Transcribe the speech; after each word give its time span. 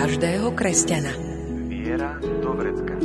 každého 0.00 0.56
kresťana. 0.56 1.12
Viera 1.68 2.16
do 2.40 2.56
vrecka. 2.56 2.96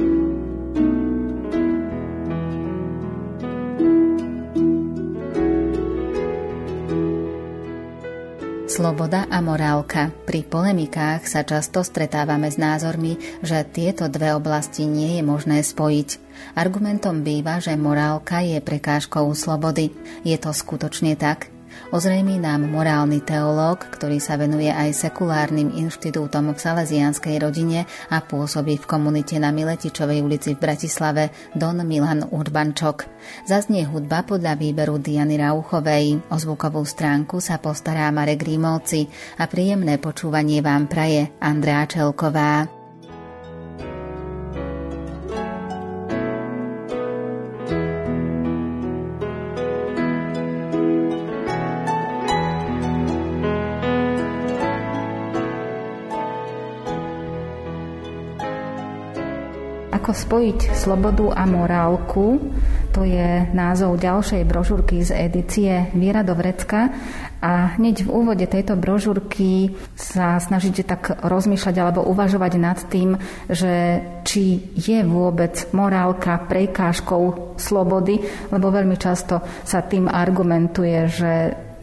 Sloboda 8.71 9.27
a 9.27 9.43
morálka. 9.43 10.15
Pri 10.23 10.47
polemikách 10.47 11.27
sa 11.27 11.43
často 11.43 11.83
stretávame 11.83 12.47
s 12.47 12.55
názormi, 12.55 13.19
že 13.43 13.67
tieto 13.67 14.07
dve 14.07 14.31
oblasti 14.31 14.87
nie 14.87 15.19
je 15.19 15.23
možné 15.27 15.67
spojiť. 15.67 16.09
Argumentom 16.55 17.27
býva, 17.27 17.59
že 17.59 17.75
morálka 17.75 18.39
je 18.39 18.63
prekážkou 18.63 19.27
slobody. 19.35 19.91
Je 20.23 20.39
to 20.39 20.55
skutočne 20.55 21.19
tak? 21.19 21.54
Ozrejmí 21.93 22.41
nám 22.41 22.67
morálny 22.69 23.21
teológ, 23.21 23.85
ktorý 23.93 24.17
sa 24.17 24.35
venuje 24.35 24.67
aj 24.67 25.09
sekulárnym 25.09 25.71
inštitútom 25.75 26.51
v 26.51 26.59
salesianskej 26.59 27.35
rodine 27.41 27.85
a 28.09 28.19
pôsobí 28.21 28.81
v 28.81 28.89
komunite 28.89 29.37
na 29.37 29.53
Miletičovej 29.53 30.21
ulici 30.25 30.57
v 30.57 30.61
Bratislave 30.63 31.33
Don 31.53 31.81
Milan 31.85 32.25
Urbančok. 32.25 33.05
Zaznie 33.45 33.85
hudba 33.85 34.25
podľa 34.25 34.57
výberu 34.57 35.01
Diany 35.01 35.37
Rauchovej. 35.41 36.25
O 36.29 36.35
zvukovú 36.37 36.85
stránku 36.85 37.41
sa 37.41 37.57
postará 37.57 38.09
Marek 38.13 38.45
Rímovci 38.45 39.07
a 39.41 39.49
príjemné 39.49 39.97
počúvanie 39.97 40.61
vám 40.61 40.85
praje 40.85 41.33
Andrea 41.41 41.85
Čelková. 41.89 42.84
Spojiť 60.15 60.71
slobodu 60.71 61.35
a 61.35 61.43
morálku, 61.43 62.39
to 62.95 63.03
je 63.03 63.51
názov 63.51 63.99
ďalšej 63.99 64.47
brožúrky 64.47 65.03
z 65.03 65.11
edície 65.27 65.91
Viera 65.91 66.23
do 66.23 66.31
vrecka. 66.31 66.95
A 67.43 67.75
hneď 67.75 68.07
v 68.07 68.13
úvode 68.15 68.47
tejto 68.47 68.79
brožúrky 68.79 69.75
sa 69.99 70.39
snažíte 70.39 70.87
tak 70.87 71.19
rozmýšľať 71.19 71.75
alebo 71.75 72.07
uvažovať 72.07 72.53
nad 72.55 72.79
tým, 72.87 73.19
že 73.51 73.99
či 74.23 74.71
je 74.73 75.03
vôbec 75.03 75.67
morálka 75.75 76.39
prekážkou 76.47 77.53
slobody, 77.59 78.23
lebo 78.49 78.71
veľmi 78.71 78.95
často 78.95 79.43
sa 79.67 79.83
tým 79.83 80.07
argumentuje, 80.07 81.11
že 81.11 81.33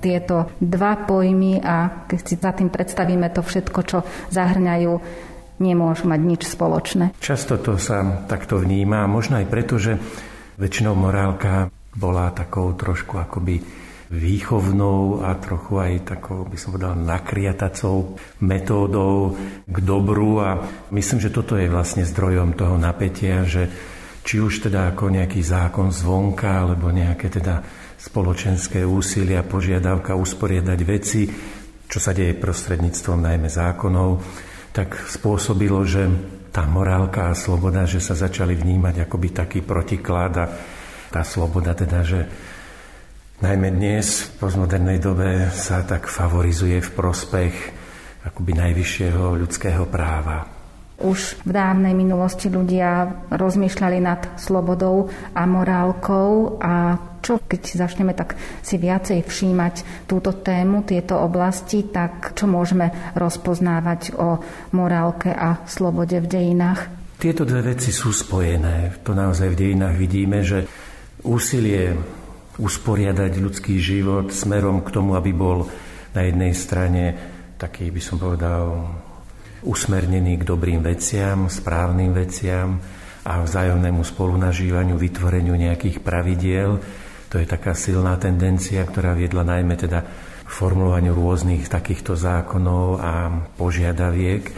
tieto 0.02 0.50
dva 0.58 0.98
pojmy 1.06 1.62
a 1.62 2.08
keď 2.10 2.20
si 2.26 2.34
za 2.34 2.50
tým 2.50 2.72
predstavíme 2.74 3.30
to 3.30 3.44
všetko, 3.44 3.80
čo 3.86 3.98
zahrňajú 4.34 4.92
nemôžu 5.62 6.10
mať 6.10 6.20
nič 6.20 6.42
spoločné. 6.50 7.14
Často 7.22 7.62
to 7.62 7.78
sa 7.78 8.26
takto 8.26 8.58
vníma, 8.58 9.06
možno 9.06 9.38
aj 9.38 9.46
preto, 9.46 9.78
že 9.78 9.94
väčšinou 10.58 10.98
morálka 10.98 11.70
bola 11.94 12.34
takou 12.34 12.74
trošku 12.74 13.22
akoby 13.22 13.62
výchovnou 14.12 15.24
a 15.24 15.32
trochu 15.40 15.80
aj 15.80 15.92
takou, 16.04 16.44
by 16.44 16.56
som 16.60 16.76
povedal, 16.76 16.92
nakriatacou 17.00 18.20
metódou 18.44 19.32
k 19.64 19.76
dobru 19.80 20.36
a 20.44 20.60
myslím, 20.92 21.16
že 21.16 21.32
toto 21.32 21.56
je 21.56 21.72
vlastne 21.72 22.04
zdrojom 22.04 22.52
toho 22.52 22.76
napätia, 22.76 23.48
že 23.48 23.72
či 24.22 24.38
už 24.38 24.68
teda 24.68 24.92
ako 24.92 25.10
nejaký 25.16 25.40
zákon 25.40 25.90
zvonka, 25.90 26.62
alebo 26.62 26.92
nejaké 26.92 27.32
teda 27.32 27.64
spoločenské 27.96 28.84
úsilia, 28.84 29.42
požiadavka 29.42 30.12
usporiadať 30.14 30.78
veci, 30.84 31.26
čo 31.88 31.98
sa 31.98 32.12
deje 32.12 32.36
prostredníctvom 32.36 33.18
najmä 33.18 33.48
zákonov, 33.48 34.10
tak 34.72 34.96
spôsobilo, 35.08 35.84
že 35.84 36.08
tá 36.52 36.68
morálka 36.68 37.32
a 37.32 37.38
sloboda, 37.38 37.88
že 37.88 38.00
sa 38.00 38.12
začali 38.12 38.52
vnímať 38.52 39.08
akoby 39.08 39.28
taký 39.32 39.60
protiklad 39.64 40.32
a 40.36 40.46
tá 41.08 41.22
sloboda 41.24 41.72
teda, 41.72 42.04
že 42.04 42.20
najmä 43.40 43.72
dnes 43.72 44.28
v 44.28 44.44
postmodernej 44.44 45.00
dobe 45.00 45.48
sa 45.52 45.84
tak 45.84 46.08
favorizuje 46.08 46.80
v 46.80 46.90
prospech 46.92 47.54
akoby 48.28 48.52
najvyššieho 48.52 49.32
ľudského 49.36 49.88
práva. 49.88 50.51
Už 51.02 51.42
v 51.42 51.50
dávnej 51.50 51.98
minulosti 51.98 52.46
ľudia 52.46 53.10
rozmýšľali 53.34 53.98
nad 53.98 54.38
slobodou 54.38 55.10
a 55.34 55.42
morálkou 55.42 56.62
a 56.62 56.94
čo 57.22 57.38
keď 57.38 57.62
začneme 57.78 58.14
tak 58.18 58.34
si 58.66 58.78
viacej 58.78 59.22
všímať 59.22 60.06
túto 60.10 60.34
tému, 60.34 60.82
tieto 60.82 61.22
oblasti, 61.22 61.86
tak 61.86 62.34
čo 62.34 62.50
môžeme 62.50 63.14
rozpoznávať 63.14 64.18
o 64.18 64.42
morálke 64.74 65.30
a 65.30 65.62
slobode 65.70 66.18
v 66.18 66.26
dejinách? 66.26 66.90
Tieto 67.22 67.46
dve 67.46 67.74
veci 67.74 67.94
sú 67.94 68.10
spojené. 68.10 68.98
To 69.06 69.14
naozaj 69.14 69.54
v 69.54 69.58
dejinách 69.58 69.94
vidíme, 69.94 70.42
že 70.42 70.66
úsilie 71.22 71.94
usporiadať 72.58 73.32
ľudský 73.38 73.78
život 73.78 74.34
smerom 74.34 74.82
k 74.82 74.90
tomu, 74.90 75.14
aby 75.14 75.30
bol 75.30 75.70
na 76.12 76.26
jednej 76.26 76.52
strane 76.52 77.02
taký, 77.56 77.94
by 77.94 78.02
som 78.02 78.18
povedal, 78.18 78.90
usmernený 79.62 80.42
k 80.42 80.46
dobrým 80.46 80.82
veciam, 80.82 81.46
správnym 81.46 82.10
veciam 82.14 82.82
a 83.22 83.42
vzájomnému 83.42 84.02
spolunažívaniu, 84.02 84.98
vytvoreniu 84.98 85.54
nejakých 85.54 86.02
pravidiel, 86.02 86.82
to 87.32 87.40
je 87.40 87.48
taká 87.48 87.72
silná 87.72 88.20
tendencia, 88.20 88.84
ktorá 88.84 89.16
viedla 89.16 89.40
najmä 89.40 89.72
teda 89.80 90.04
formulovaniu 90.44 91.16
rôznych 91.16 91.64
takýchto 91.64 92.12
zákonov 92.12 93.00
a 93.00 93.32
požiadaviek. 93.56 94.52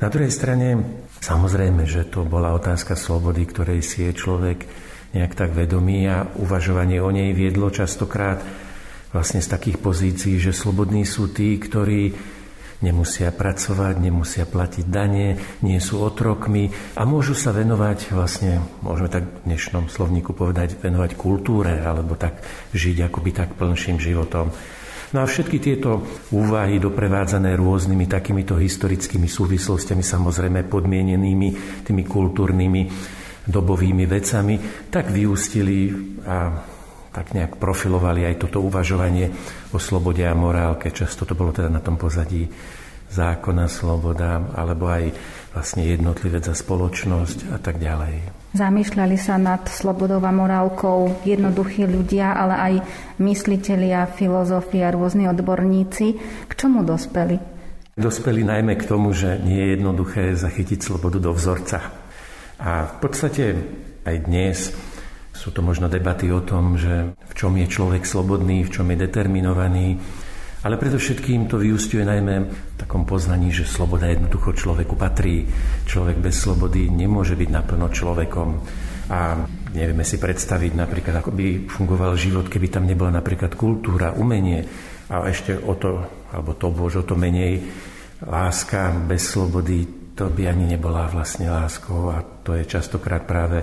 Na 0.00 0.08
druhej 0.08 0.32
strane, 0.32 0.80
samozrejme, 1.20 1.84
že 1.84 2.08
to 2.08 2.24
bola 2.24 2.56
otázka 2.56 2.96
slobody, 2.96 3.44
ktorej 3.44 3.84
si 3.84 4.08
je 4.08 4.16
človek 4.16 4.64
nejak 5.12 5.36
tak 5.36 5.52
vedomý 5.52 6.08
a 6.08 6.24
uvažovanie 6.40 6.98
o 7.04 7.12
nej 7.12 7.36
viedlo 7.36 7.68
častokrát 7.68 8.40
vlastne 9.12 9.44
z 9.44 9.48
takých 9.52 9.78
pozícií, 9.84 10.40
že 10.40 10.56
slobodní 10.56 11.04
sú 11.04 11.28
tí, 11.30 11.60
ktorí 11.60 12.16
nemusia 12.84 13.32
pracovať, 13.32 13.96
nemusia 13.96 14.44
platiť 14.44 14.84
dane, 14.84 15.40
nie 15.64 15.80
sú 15.80 16.04
otrokmi 16.04 16.68
a 17.00 17.08
môžu 17.08 17.32
sa 17.32 17.56
venovať 17.56 18.12
vlastne, 18.12 18.60
môžeme 18.84 19.08
tak 19.08 19.24
v 19.24 19.42
dnešnom 19.48 19.88
slovníku 19.88 20.36
povedať, 20.36 20.76
venovať 20.76 21.16
kultúre 21.16 21.80
alebo 21.80 22.12
tak 22.20 22.44
žiť 22.76 23.08
akoby 23.08 23.30
tak 23.32 23.56
plnším 23.56 23.96
životom. 23.96 24.52
No 25.14 25.22
a 25.22 25.30
všetky 25.30 25.62
tieto 25.62 26.02
úvahy 26.34 26.82
doprevádzané 26.82 27.54
rôznymi 27.54 28.10
takýmito 28.10 28.58
historickými 28.58 29.30
súvislostiami, 29.30 30.02
samozrejme 30.02 30.66
podmienenými 30.66 31.48
tými 31.86 32.02
kultúrnymi 32.02 32.82
dobovými 33.46 34.04
vecami, 34.10 34.54
tak 34.90 35.14
vyústili 35.14 35.94
a 36.26 36.50
tak 37.14 37.30
nejak 37.30 37.62
profilovali 37.62 38.26
aj 38.26 38.42
toto 38.42 38.58
uvažovanie 38.58 39.30
o 39.70 39.78
slobode 39.78 40.26
a 40.26 40.34
morálke. 40.34 40.90
Často 40.90 41.22
to 41.22 41.38
bolo 41.38 41.54
teda 41.54 41.70
na 41.70 41.78
tom 41.78 41.94
pozadí 41.94 42.50
zákona, 43.14 43.70
sloboda, 43.70 44.42
alebo 44.58 44.90
aj 44.90 45.14
vlastne 45.54 45.86
jednotlivec 45.86 46.42
za 46.42 46.58
spoločnosť 46.58 47.54
a 47.54 47.58
tak 47.62 47.78
ďalej. 47.78 48.42
Zamýšľali 48.58 49.14
sa 49.14 49.38
nad 49.38 49.62
slobodou 49.70 50.18
a 50.22 50.34
morálkou 50.34 51.22
jednoduchí 51.22 51.86
ľudia, 51.86 52.34
ale 52.34 52.54
aj 52.54 52.74
myslitelia, 53.22 54.10
filozofia, 54.10 54.90
rôzni 54.90 55.30
odborníci. 55.30 56.06
K 56.50 56.52
čomu 56.58 56.82
dospeli? 56.82 57.38
Dospeli 57.94 58.42
najmä 58.42 58.74
k 58.74 58.90
tomu, 58.90 59.14
že 59.14 59.38
nie 59.38 59.62
je 59.62 59.78
jednoduché 59.78 60.34
zachytiť 60.34 60.82
slobodu 60.82 61.22
do 61.22 61.30
vzorca. 61.30 61.78
A 62.58 62.90
v 62.90 62.94
podstate 62.98 63.44
aj 64.02 64.16
dnes 64.26 64.74
sú 65.34 65.50
to 65.50 65.60
možno 65.60 65.90
debaty 65.90 66.30
o 66.30 66.40
tom, 66.40 66.78
že 66.78 67.18
v 67.18 67.32
čom 67.34 67.58
je 67.58 67.66
človek 67.66 68.06
slobodný, 68.06 68.62
v 68.62 68.72
čom 68.72 68.86
je 68.94 69.02
determinovaný, 69.02 69.98
ale 70.64 70.80
predovšetkým 70.80 71.44
to 71.44 71.60
vyústiuje 71.60 72.08
najmä 72.08 72.48
v 72.48 72.56
takom 72.80 73.04
poznaní, 73.04 73.52
že 73.52 73.68
sloboda 73.68 74.08
jednoducho 74.08 74.56
človeku 74.56 74.96
patrí. 74.96 75.44
Človek 75.84 76.24
bez 76.24 76.40
slobody 76.40 76.88
nemôže 76.88 77.36
byť 77.36 77.50
naplno 77.52 77.92
človekom. 77.92 78.48
A 79.12 79.44
nevieme 79.76 80.08
si 80.08 80.16
predstaviť 80.16 80.72
napríklad, 80.72 81.20
ako 81.20 81.36
by 81.36 81.68
fungoval 81.68 82.16
život, 82.16 82.48
keby 82.48 82.72
tam 82.72 82.88
nebola 82.88 83.12
napríklad 83.12 83.52
kultúra, 83.52 84.16
umenie 84.16 84.64
a 85.12 85.28
ešte 85.28 85.52
o 85.60 85.76
to, 85.76 86.00
alebo 86.32 86.56
to 86.56 86.72
bož, 86.72 86.92
o 86.96 87.04
to 87.04 87.12
menej 87.12 87.60
láska 88.24 88.88
bez 89.04 89.36
slobody, 89.36 89.84
to 90.16 90.32
by 90.32 90.48
ani 90.48 90.64
nebola 90.64 91.12
vlastne 91.12 91.52
láskou 91.52 92.08
a 92.08 92.24
to 92.40 92.56
je 92.56 92.64
častokrát 92.64 93.28
práve 93.28 93.60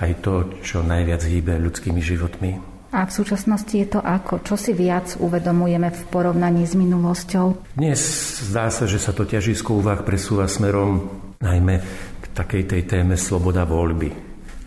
aj 0.00 0.12
to, 0.20 0.34
čo 0.60 0.84
najviac 0.84 1.22
hýbe 1.24 1.56
ľudskými 1.56 2.00
životmi. 2.00 2.76
A 2.96 3.04
v 3.04 3.12
súčasnosti 3.12 3.74
je 3.76 3.88
to 3.88 4.00
ako? 4.00 4.40
Čo 4.40 4.56
si 4.56 4.72
viac 4.72 5.20
uvedomujeme 5.20 5.92
v 5.92 6.00
porovnaní 6.08 6.64
s 6.64 6.72
minulosťou? 6.78 7.76
Dnes 7.76 8.00
zdá 8.46 8.72
sa, 8.72 8.88
že 8.88 8.96
sa 8.96 9.12
to 9.12 9.28
ťažisko 9.28 9.84
úvah 9.84 10.00
presúva 10.00 10.48
smerom 10.48 11.04
najmä 11.42 11.82
k 12.22 12.24
takej 12.32 12.62
tej 12.64 12.82
téme 12.88 13.20
sloboda 13.20 13.68
voľby. 13.68 14.14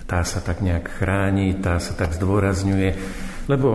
Tá 0.06 0.22
sa 0.26 0.42
tak 0.46 0.62
nejak 0.62 1.02
chráni, 1.02 1.58
tá 1.58 1.82
sa 1.82 1.98
tak 1.98 2.14
zdôrazňuje, 2.18 2.90
lebo 3.50 3.70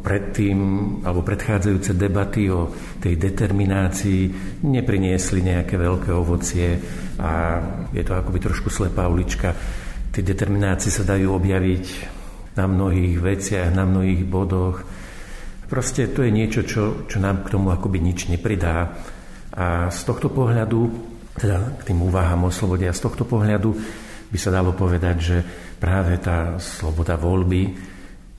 predtým, 0.00 0.58
alebo 1.04 1.26
predchádzajúce 1.26 1.92
debaty 1.98 2.48
o 2.48 2.70
tej 3.02 3.18
determinácii 3.18 4.32
nepriniesli 4.64 5.42
nejaké 5.42 5.74
veľké 5.74 6.10
ovocie 6.14 6.80
a 7.18 7.60
je 7.92 8.02
to 8.06 8.14
akoby 8.14 8.38
trošku 8.40 8.70
slepá 8.70 9.04
ulička. 9.10 9.52
Tie 10.18 10.26
determinácie 10.26 10.90
sa 10.90 11.06
dajú 11.06 11.30
objaviť 11.30 11.86
na 12.58 12.66
mnohých 12.66 13.22
veciach, 13.22 13.70
na 13.70 13.86
mnohých 13.86 14.26
bodoch. 14.26 14.82
Proste 15.70 16.10
to 16.10 16.26
je 16.26 16.34
niečo, 16.34 16.66
čo, 16.66 17.06
čo 17.06 17.22
nám 17.22 17.46
k 17.46 17.54
tomu 17.54 17.70
akoby 17.70 18.02
nič 18.02 18.26
nepridá. 18.26 18.98
A 19.54 19.86
z 19.94 20.00
tohto 20.02 20.26
pohľadu, 20.26 20.90
teda 21.38 21.78
k 21.78 21.94
tým 21.94 22.02
úvahám 22.02 22.50
o 22.50 22.50
slobode, 22.50 22.82
a 22.90 22.98
z 22.98 22.98
tohto 22.98 23.30
pohľadu 23.30 23.70
by 24.34 24.38
sa 24.42 24.50
dalo 24.50 24.74
povedať, 24.74 25.16
že 25.22 25.36
práve 25.78 26.18
tá 26.18 26.58
sloboda 26.58 27.14
voľby 27.14 27.78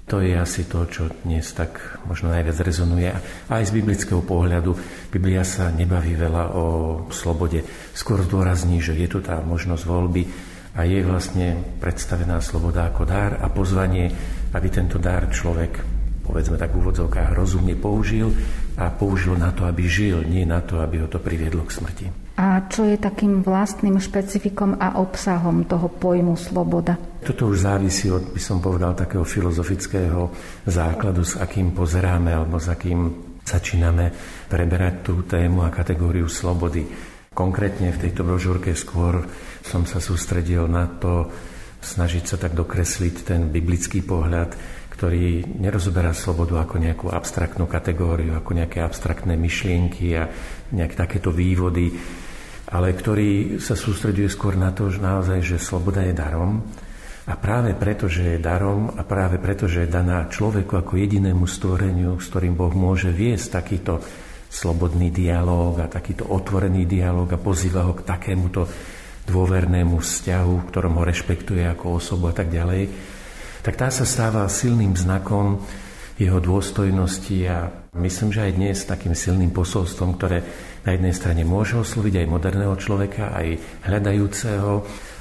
to 0.04 0.26
je 0.26 0.36
asi 0.36 0.66
to, 0.68 0.84
čo 0.90 1.08
dnes 1.24 1.48
tak 1.54 2.02
možno 2.10 2.34
najviac 2.34 2.60
rezonuje. 2.60 3.14
Aj 3.48 3.64
z 3.64 3.72
biblického 3.72 4.26
pohľadu 4.26 4.76
Biblia 5.14 5.46
sa 5.48 5.72
nebaví 5.72 6.18
veľa 6.18 6.60
o 6.60 6.66
slobode. 7.14 7.62
Skôr 7.96 8.26
zdôrazní, 8.26 8.82
že 8.82 8.98
je 8.98 9.08
tu 9.08 9.24
tá 9.24 9.40
možnosť 9.40 9.84
voľby 9.86 10.49
a 10.80 10.88
je 10.88 11.04
vlastne 11.04 11.60
predstavená 11.84 12.40
sloboda 12.40 12.88
ako 12.88 13.04
dár 13.04 13.36
a 13.44 13.52
pozvanie, 13.52 14.08
aby 14.56 14.68
tento 14.72 14.96
dár 14.96 15.28
človek, 15.28 15.84
povedzme 16.24 16.56
tak 16.56 16.72
v 16.72 16.80
úvodzovkách, 16.80 17.36
rozumne 17.36 17.76
použil 17.76 18.32
a 18.80 18.88
použil 18.88 19.36
na 19.36 19.52
to, 19.52 19.68
aby 19.68 19.84
žil, 19.84 20.24
nie 20.24 20.48
na 20.48 20.64
to, 20.64 20.80
aby 20.80 21.04
ho 21.04 21.12
to 21.12 21.20
priviedlo 21.20 21.68
k 21.68 21.76
smrti. 21.76 22.06
A 22.40 22.64
čo 22.72 22.88
je 22.88 22.96
takým 22.96 23.44
vlastným 23.44 24.00
špecifikom 24.00 24.80
a 24.80 24.96
obsahom 25.04 25.68
toho 25.68 25.92
pojmu 25.92 26.40
sloboda? 26.40 26.96
Toto 27.28 27.52
už 27.52 27.68
závisí 27.68 28.08
od, 28.08 28.32
by 28.32 28.40
som 28.40 28.64
povedal, 28.64 28.96
takého 28.96 29.28
filozofického 29.28 30.32
základu, 30.64 31.28
s 31.28 31.36
akým 31.36 31.76
pozeráme 31.76 32.32
alebo 32.32 32.56
s 32.56 32.72
akým 32.72 33.28
začíname 33.44 34.16
preberať 34.48 35.12
tú 35.12 35.28
tému 35.28 35.68
a 35.68 35.76
kategóriu 35.76 36.32
slobody. 36.32 36.88
Konkrétne 37.36 37.92
v 37.92 38.02
tejto 38.08 38.24
brožúrke 38.24 38.72
skôr 38.72 39.28
som 39.70 39.86
sa 39.86 40.02
sústredil 40.02 40.66
na 40.66 40.90
to, 40.90 41.30
snažiť 41.86 42.26
sa 42.26 42.42
tak 42.42 42.58
dokresliť 42.58 43.16
ten 43.22 43.54
biblický 43.54 44.02
pohľad, 44.02 44.58
ktorý 44.98 45.46
nerozoberá 45.62 46.12
slobodu 46.12 46.66
ako 46.66 46.76
nejakú 46.82 47.08
abstraktnú 47.14 47.70
kategóriu, 47.70 48.34
ako 48.34 48.58
nejaké 48.58 48.82
abstraktné 48.82 49.38
myšlienky 49.38 50.18
a 50.18 50.28
nejaké 50.74 50.96
takéto 50.98 51.30
vývody, 51.30 51.94
ale 52.74 52.98
ktorý 52.98 53.62
sa 53.62 53.78
sústreduje 53.78 54.28
skôr 54.28 54.58
na 54.58 54.74
to, 54.74 54.90
že 54.90 55.00
naozaj, 55.00 55.40
že 55.46 55.58
sloboda 55.62 56.02
je 56.02 56.18
darom. 56.18 56.66
A 57.30 57.38
práve 57.38 57.78
preto, 57.78 58.10
že 58.10 58.36
je 58.36 58.40
darom 58.42 58.90
a 58.90 59.06
práve 59.06 59.38
preto, 59.38 59.70
že 59.70 59.86
je 59.86 59.94
daná 59.94 60.26
človeku 60.34 60.82
ako 60.82 60.98
jedinému 60.98 61.46
stvoreniu, 61.46 62.18
s 62.18 62.26
ktorým 62.34 62.58
Boh 62.58 62.74
môže 62.74 63.14
viesť 63.14 63.62
takýto 63.62 64.02
slobodný 64.50 65.14
dialog 65.14 65.78
a 65.78 65.86
takýto 65.86 66.26
otvorený 66.26 66.90
dialog 66.90 67.30
a 67.30 67.38
pozýva 67.38 67.86
ho 67.86 67.94
k 67.94 68.02
takémuto 68.02 68.66
dôvernému 69.30 70.02
vzťahu, 70.02 70.74
ktorom 70.74 70.98
ho 70.98 71.04
rešpektuje 71.06 71.64
ako 71.70 72.02
osobu 72.02 72.34
a 72.34 72.36
tak 72.36 72.50
ďalej, 72.50 72.90
tak 73.62 73.78
tá 73.78 73.94
sa 73.94 74.04
stáva 74.04 74.50
silným 74.50 74.98
znakom 74.98 75.62
jeho 76.20 76.42
dôstojnosti 76.44 77.38
a 77.48 77.72
myslím, 77.96 78.30
že 78.36 78.44
aj 78.44 78.58
dnes 78.60 78.78
takým 78.84 79.16
silným 79.16 79.56
posolstvom, 79.56 80.20
ktoré 80.20 80.44
na 80.84 80.92
jednej 80.92 81.16
strane 81.16 81.48
môže 81.48 81.80
osloviť 81.80 82.24
aj 82.24 82.28
moderného 82.28 82.76
človeka, 82.76 83.32
aj 83.32 83.48
hľadajúceho, 83.88 84.72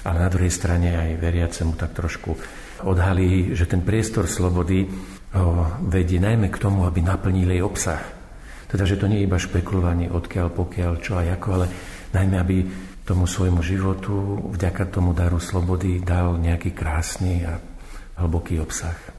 ale 0.03 0.17
na 0.19 0.29
druhej 0.33 0.51
strane 0.51 0.99
aj 0.99 1.23
veriacemu 1.23 1.73
tak 1.79 1.95
trošku 1.95 2.35
odhalí, 2.83 3.55
že 3.55 3.71
ten 3.71 3.83
priestor 3.83 4.27
slobody 4.27 4.91
ho 5.39 5.79
vedie 5.87 6.19
najmä 6.19 6.51
k 6.51 6.59
tomu, 6.63 6.83
aby 6.83 6.99
naplnil 6.99 7.53
jej 7.53 7.63
obsah. 7.63 8.03
Teda, 8.69 8.85
že 8.85 8.99
to 8.99 9.07
nie 9.07 9.23
je 9.23 9.27
iba 9.31 9.39
špekulovanie 9.39 10.11
odkiaľ, 10.11 10.47
pokiaľ, 10.51 10.93
čo 10.99 11.17
a 11.17 11.25
ako, 11.25 11.49
ale 11.63 11.67
najmä, 12.13 12.37
aby 12.37 12.57
tomu 13.09 13.25
svojmu 13.25 13.65
životu 13.65 14.13
vďaka 14.53 14.93
tomu 14.93 15.17
daru 15.17 15.41
slobody 15.41 15.97
dal 16.05 16.37
nejaký 16.37 16.77
krásny 16.77 17.41
a 17.49 17.57
hlboký 18.21 18.61
obsah. 18.61 19.18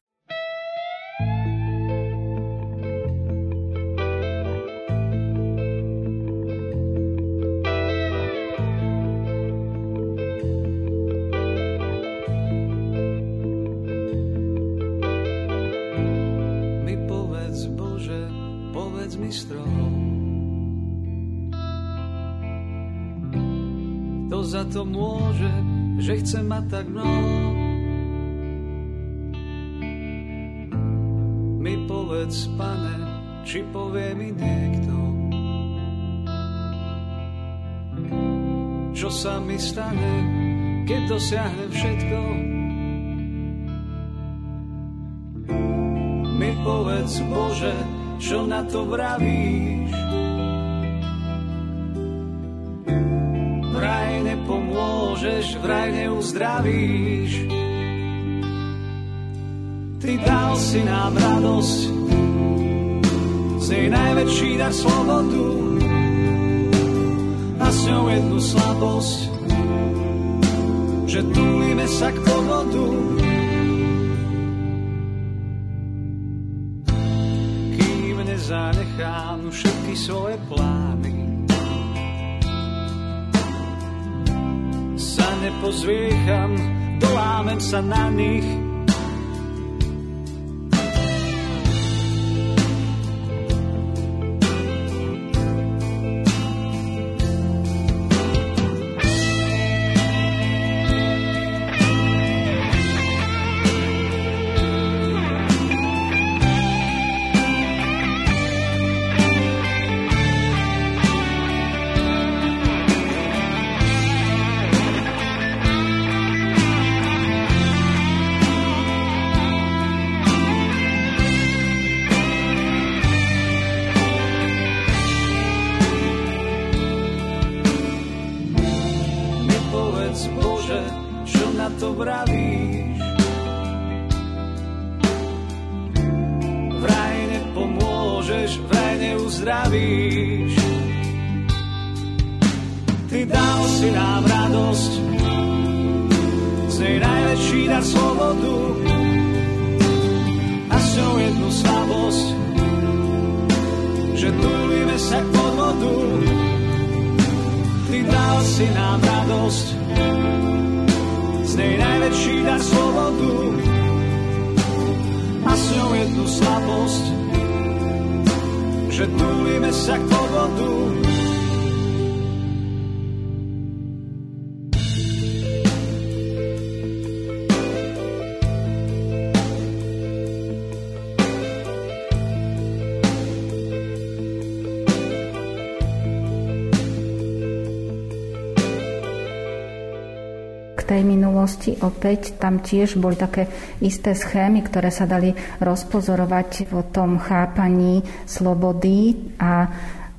Tej 191.00 191.08
minulosti 191.08 191.72
opäť 191.80 192.36
tam 192.36 192.60
tiež 192.60 193.00
boli 193.00 193.16
také 193.16 193.48
isté 193.80 194.12
schémy, 194.12 194.68
ktoré 194.68 194.92
sa 194.92 195.08
dali 195.08 195.32
rozpozorovať 195.64 196.68
v 196.68 196.76
tom 196.92 197.16
chápaní 197.24 198.04
slobody 198.28 199.16
a 199.40 199.64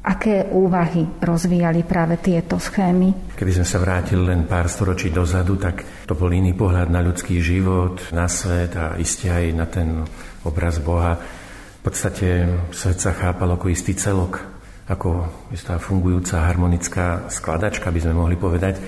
aké 0.01 0.49
úvahy 0.49 1.05
rozvíjali 1.21 1.85
práve 1.85 2.17
tieto 2.17 2.57
schémy? 2.57 3.37
Keby 3.37 3.61
sme 3.61 3.67
sa 3.69 3.77
vrátili 3.77 4.25
len 4.25 4.49
pár 4.49 4.73
storočí 4.73 5.13
dozadu, 5.13 5.61
tak 5.61 5.85
to 6.09 6.17
bol 6.17 6.33
iný 6.33 6.57
pohľad 6.57 6.89
na 6.89 7.05
ľudský 7.05 7.37
život, 7.45 8.09
na 8.17 8.25
svet 8.25 8.73
a 8.81 8.97
iste 8.97 9.29
aj 9.29 9.45
na 9.53 9.69
ten 9.69 10.09
obraz 10.49 10.81
Boha. 10.81 11.21
V 11.21 11.81
podstate 11.85 12.49
svet 12.73 13.05
sa 13.05 13.13
chápal 13.13 13.53
ako 13.53 13.69
istý 13.69 13.93
celok, 13.93 14.41
ako 14.89 15.29
istá 15.53 15.77
fungujúca 15.77 16.49
harmonická 16.49 17.29
skladačka, 17.29 17.93
by 17.93 18.01
sme 18.01 18.17
mohli 18.17 18.41
povedať. 18.41 18.81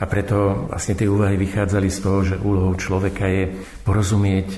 A 0.00 0.08
preto 0.08 0.66
vlastne 0.72 0.96
tie 0.96 1.04
úvahy 1.04 1.36
vychádzali 1.36 1.88
z 1.92 1.98
toho, 2.00 2.18
že 2.24 2.40
úlohou 2.40 2.72
človeka 2.80 3.28
je 3.28 3.52
porozumieť 3.84 4.48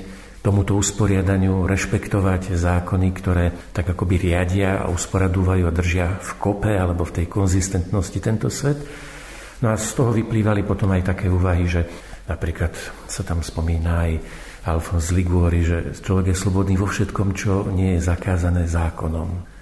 tomuto 0.43 0.75
usporiadaniu, 0.75 1.67
rešpektovať 1.67 2.55
zákony, 2.55 3.07
ktoré 3.15 3.45
tak 3.71 3.91
akoby 3.91 4.31
riadia 4.31 4.83
a 4.83 4.91
usporadúvajú 4.91 5.63
a 5.67 5.75
držia 5.75 6.19
v 6.19 6.31
kope 6.39 6.71
alebo 6.71 7.07
v 7.07 7.23
tej 7.23 7.25
konzistentnosti 7.31 8.19
tento 8.19 8.47
svet. 8.51 8.79
No 9.63 9.71
a 9.71 9.79
z 9.79 9.95
toho 9.95 10.11
vyplývali 10.11 10.67
potom 10.67 10.91
aj 10.91 11.15
také 11.15 11.31
úvahy, 11.31 11.63
že 11.67 11.87
napríklad 12.27 12.75
sa 13.07 13.23
tam 13.23 13.39
spomína 13.39 13.91
aj 14.03 14.11
Alfons 14.67 15.11
Liguori, 15.15 15.63
že 15.63 15.95
človek 15.95 16.35
je 16.35 16.39
slobodný 16.39 16.75
vo 16.75 16.87
všetkom, 16.87 17.35
čo 17.35 17.67
nie 17.71 17.95
je 17.95 18.03
zakázané 18.03 18.67
zákonom 18.67 19.52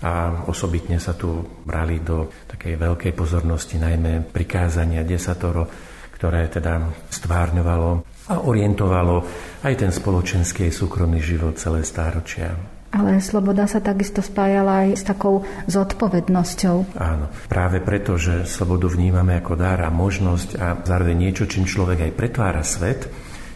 a 0.00 0.44
osobitne 0.48 0.96
sa 0.96 1.12
tu 1.12 1.44
brali 1.64 2.00
do 2.00 2.32
takej 2.48 2.74
veľkej 2.80 3.12
pozornosti 3.12 3.76
najmä 3.76 4.32
prikázania 4.32 5.04
desatoro, 5.04 5.68
ktoré 6.16 6.48
teda 6.48 6.88
stvárňovalo 7.08 7.90
a 8.28 8.34
orientovalo 8.44 9.24
aj 9.64 9.74
ten 9.76 9.92
spoločenský 9.92 10.72
súkromný 10.72 11.20
život 11.20 11.60
celé 11.60 11.84
stáročia. 11.84 12.56
Ale 12.90 13.22
sloboda 13.22 13.70
sa 13.70 13.78
takisto 13.78 14.18
spájala 14.18 14.82
aj 14.82 14.88
s 14.98 15.02
takou 15.06 15.46
zodpovednosťou. 15.70 16.98
Áno, 16.98 17.30
práve 17.46 17.78
preto, 17.78 18.18
že 18.18 18.50
slobodu 18.50 18.90
vnímame 18.90 19.38
ako 19.38 19.54
dar 19.54 19.78
a 19.86 19.94
možnosť 19.94 20.48
a 20.58 20.74
zároveň 20.82 21.30
niečo, 21.30 21.46
čím 21.46 21.70
človek 21.70 22.10
aj 22.10 22.16
pretvára 22.18 22.66
svet, 22.66 23.06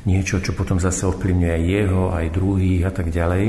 niečo, 0.07 0.39
čo 0.39 0.55
potom 0.55 0.79
zase 0.79 1.11
ovplyvňuje 1.11 1.51
aj 1.51 1.65
jeho, 1.67 2.03
aj 2.15 2.27
druhých 2.31 2.83
a 2.87 2.93
tak 2.95 3.11
ďalej, 3.11 3.45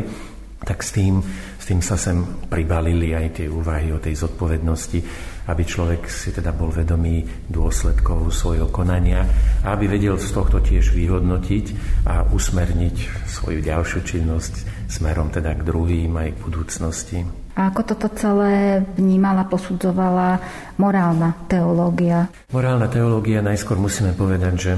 tak 0.66 0.82
s 0.82 0.90
tým, 0.90 1.22
s 1.66 1.74
tým 1.74 1.82
sa 1.82 1.98
sem 1.98 2.22
pribalili 2.46 3.18
aj 3.18 3.42
tie 3.42 3.48
úvahy 3.50 3.90
o 3.90 3.98
tej 3.98 4.14
zodpovednosti, 4.14 5.02
aby 5.50 5.64
človek 5.66 6.06
si 6.06 6.30
teda 6.30 6.54
bol 6.54 6.70
vedomý 6.70 7.26
dôsledkov 7.50 8.30
svojho 8.30 8.70
konania 8.70 9.26
a 9.66 9.74
aby 9.74 9.90
vedel 9.90 10.22
z 10.22 10.30
tohto 10.30 10.62
tiež 10.62 10.94
vyhodnotiť 10.94 11.66
a 12.06 12.30
usmerniť 12.30 13.26
svoju 13.26 13.66
ďalšiu 13.66 13.98
činnosť 14.06 14.54
smerom 14.94 15.34
teda 15.34 15.58
k 15.58 15.66
druhým 15.66 16.14
aj 16.14 16.38
k 16.38 16.44
budúcnosti. 16.46 17.18
A 17.58 17.74
ako 17.74 17.82
toto 17.82 18.14
celé 18.14 18.86
vnímala, 18.94 19.50
posudzovala 19.50 20.38
morálna 20.78 21.34
teológia? 21.50 22.30
Morálna 22.54 22.86
teológia 22.94 23.42
najskôr 23.42 23.82
musíme 23.82 24.14
povedať, 24.14 24.54
že 24.54 24.74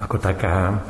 ako 0.00 0.16
taká 0.16 0.80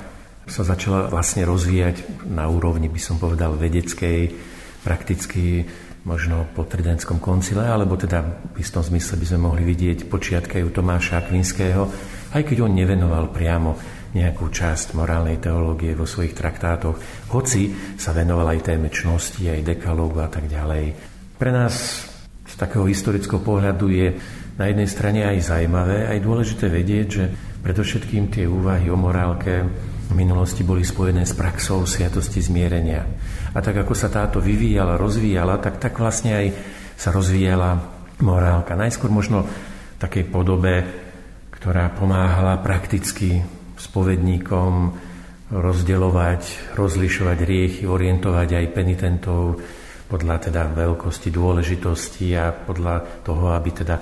sa 0.47 0.63
začala 0.63 1.11
vlastne 1.11 1.43
rozvíjať 1.43 2.23
na 2.31 2.47
úrovni, 2.47 2.87
by 2.87 3.03
som 3.03 3.19
povedal, 3.19 3.59
vedeckej, 3.59 4.50
prakticky 4.81 5.65
možno 6.05 6.49
po 6.57 6.65
Tridentskom 6.65 7.21
koncile, 7.21 7.69
alebo 7.69 7.97
teda 7.97 8.25
v 8.57 8.57
istom 8.57 8.81
zmysle 8.81 9.21
by 9.21 9.27
sme 9.29 9.41
mohli 9.53 9.63
vidieť 9.69 10.09
počiatky 10.09 10.65
u 10.65 10.73
Tomáša 10.73 11.21
Akvinského, 11.21 11.85
aj 12.33 12.43
keď 12.47 12.65
on 12.65 12.73
nevenoval 12.73 13.29
priamo 13.29 13.77
nejakú 14.11 14.51
časť 14.51 14.97
morálnej 14.99 15.39
teológie 15.39 15.95
vo 15.95 16.09
svojich 16.09 16.35
traktátoch, 16.35 16.99
hoci 17.31 17.71
sa 17.95 18.11
venoval 18.11 18.57
aj 18.57 18.75
téme 18.75 18.89
čnosti, 18.91 19.45
aj 19.45 19.63
dekalógu 19.63 20.19
a 20.25 20.29
tak 20.33 20.51
ďalej. 20.51 20.97
Pre 21.39 21.51
nás 21.53 21.75
z 22.43 22.55
takého 22.59 22.89
historického 22.89 23.39
pohľadu 23.39 23.87
je 23.93 24.09
na 24.59 24.67
jednej 24.67 24.89
strane 24.91 25.21
aj 25.23 25.47
zaujímavé, 25.47 26.11
aj 26.11 26.19
dôležité 26.27 26.67
vedieť, 26.67 27.07
že 27.07 27.25
predovšetkým 27.63 28.35
tie 28.35 28.45
úvahy 28.51 28.91
o 28.91 28.99
morálke 28.99 29.63
v 30.11 30.19
minulosti 30.19 30.67
boli 30.67 30.83
spojené 30.83 31.23
s 31.23 31.39
praxou 31.39 31.87
sviatosti 31.87 32.43
zmierenia. 32.43 33.07
A 33.55 33.59
tak 33.63 33.87
ako 33.87 33.95
sa 33.95 34.11
táto 34.11 34.43
vyvíjala, 34.43 34.99
rozvíjala, 34.99 35.63
tak 35.63 35.79
tak 35.79 35.95
vlastne 36.03 36.35
aj 36.35 36.47
sa 36.99 37.15
rozvíjala 37.15 37.79
morálka. 38.21 38.75
Najskôr 38.75 39.09
možno 39.09 39.47
v 39.47 39.99
takej 40.03 40.27
podobe, 40.27 40.83
ktorá 41.55 41.95
pomáhala 41.95 42.59
prakticky 42.59 43.39
spovedníkom 43.79 44.73
rozdeľovať, 45.51 46.75
rozlišovať 46.75 47.39
riechy, 47.43 47.83
orientovať 47.87 48.49
aj 48.61 48.67
penitentov 48.75 49.59
podľa 50.11 50.51
teda 50.51 50.75
veľkosti, 50.75 51.31
dôležitosti 51.31 52.35
a 52.35 52.51
podľa 52.51 53.23
toho, 53.23 53.55
aby 53.55 53.71
teda 53.71 53.97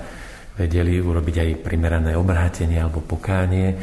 vedeli 0.56 0.98
urobiť 0.98 1.36
aj 1.36 1.60
primerané 1.60 2.16
obrátenie 2.16 2.80
alebo 2.80 3.04
pokánie. 3.04 3.76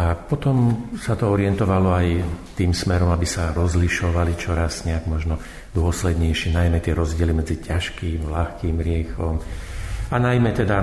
A 0.00 0.16
potom 0.16 0.88
sa 0.96 1.12
to 1.12 1.28
orientovalo 1.28 1.92
aj 1.92 2.08
tým 2.56 2.72
smerom, 2.72 3.12
aby 3.12 3.28
sa 3.28 3.52
rozlišovali 3.52 4.32
čoraz 4.32 4.88
nejak 4.88 5.04
možno 5.04 5.36
dôslednejšie, 5.76 6.56
najmä 6.56 6.80
tie 6.80 6.96
rozdiely 6.96 7.36
medzi 7.36 7.60
ťažkým, 7.60 8.24
ľahkým 8.24 8.80
riechom. 8.80 9.36
A 10.08 10.16
najmä 10.16 10.56
teda, 10.56 10.78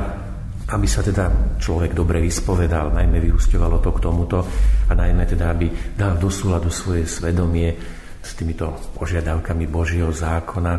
aby 0.69 0.86
sa 0.86 1.01
teda 1.01 1.57
človek 1.57 1.97
dobre 1.97 2.21
vyspovedal, 2.21 2.93
najmä 2.93 3.17
vyústovalo 3.17 3.81
to 3.81 3.89
k 3.89 4.05
tomuto 4.05 4.45
a 4.86 4.93
najmä 4.93 5.25
teda, 5.25 5.50
aby 5.50 5.97
dal 5.97 6.21
do 6.21 6.29
súladu 6.29 6.69
svoje 6.69 7.09
svedomie 7.09 7.74
s 8.21 8.38
týmito 8.38 8.69
požiadavkami 9.01 9.65
Božieho 9.65 10.13
zákona, 10.13 10.74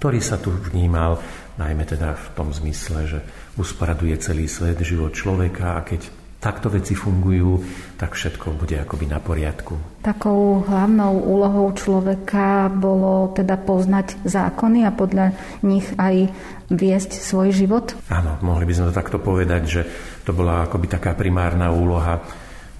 ktorý 0.00 0.20
sa 0.24 0.40
tu 0.40 0.48
vnímal 0.48 1.20
najmä 1.60 1.84
teda 1.84 2.16
v 2.16 2.26
tom 2.32 2.48
zmysle, 2.56 3.04
že 3.04 3.20
usporaduje 3.60 4.16
celý 4.16 4.48
svet, 4.48 4.80
život 4.80 5.12
človeka 5.12 5.76
a 5.76 5.84
keď 5.84 6.21
takto 6.42 6.66
veci 6.66 6.98
fungujú, 6.98 7.62
tak 7.94 8.18
všetko 8.18 8.58
bude 8.58 8.74
akoby 8.82 9.06
na 9.06 9.22
poriadku. 9.22 10.02
Takou 10.02 10.66
hlavnou 10.66 11.22
úlohou 11.22 11.70
človeka 11.70 12.66
bolo 12.66 13.30
teda 13.30 13.54
poznať 13.54 14.18
zákony 14.26 14.82
a 14.82 14.90
podľa 14.90 15.38
nich 15.62 15.86
aj 15.94 16.34
viesť 16.66 17.14
svoj 17.14 17.54
život? 17.54 17.94
Áno, 18.10 18.42
mohli 18.42 18.66
by 18.66 18.74
sme 18.74 18.88
to 18.90 18.98
takto 18.98 19.22
povedať, 19.22 19.62
že 19.70 19.82
to 20.26 20.34
bola 20.34 20.66
akoby 20.66 20.90
taká 20.90 21.14
primárna 21.14 21.70
úloha 21.70 22.18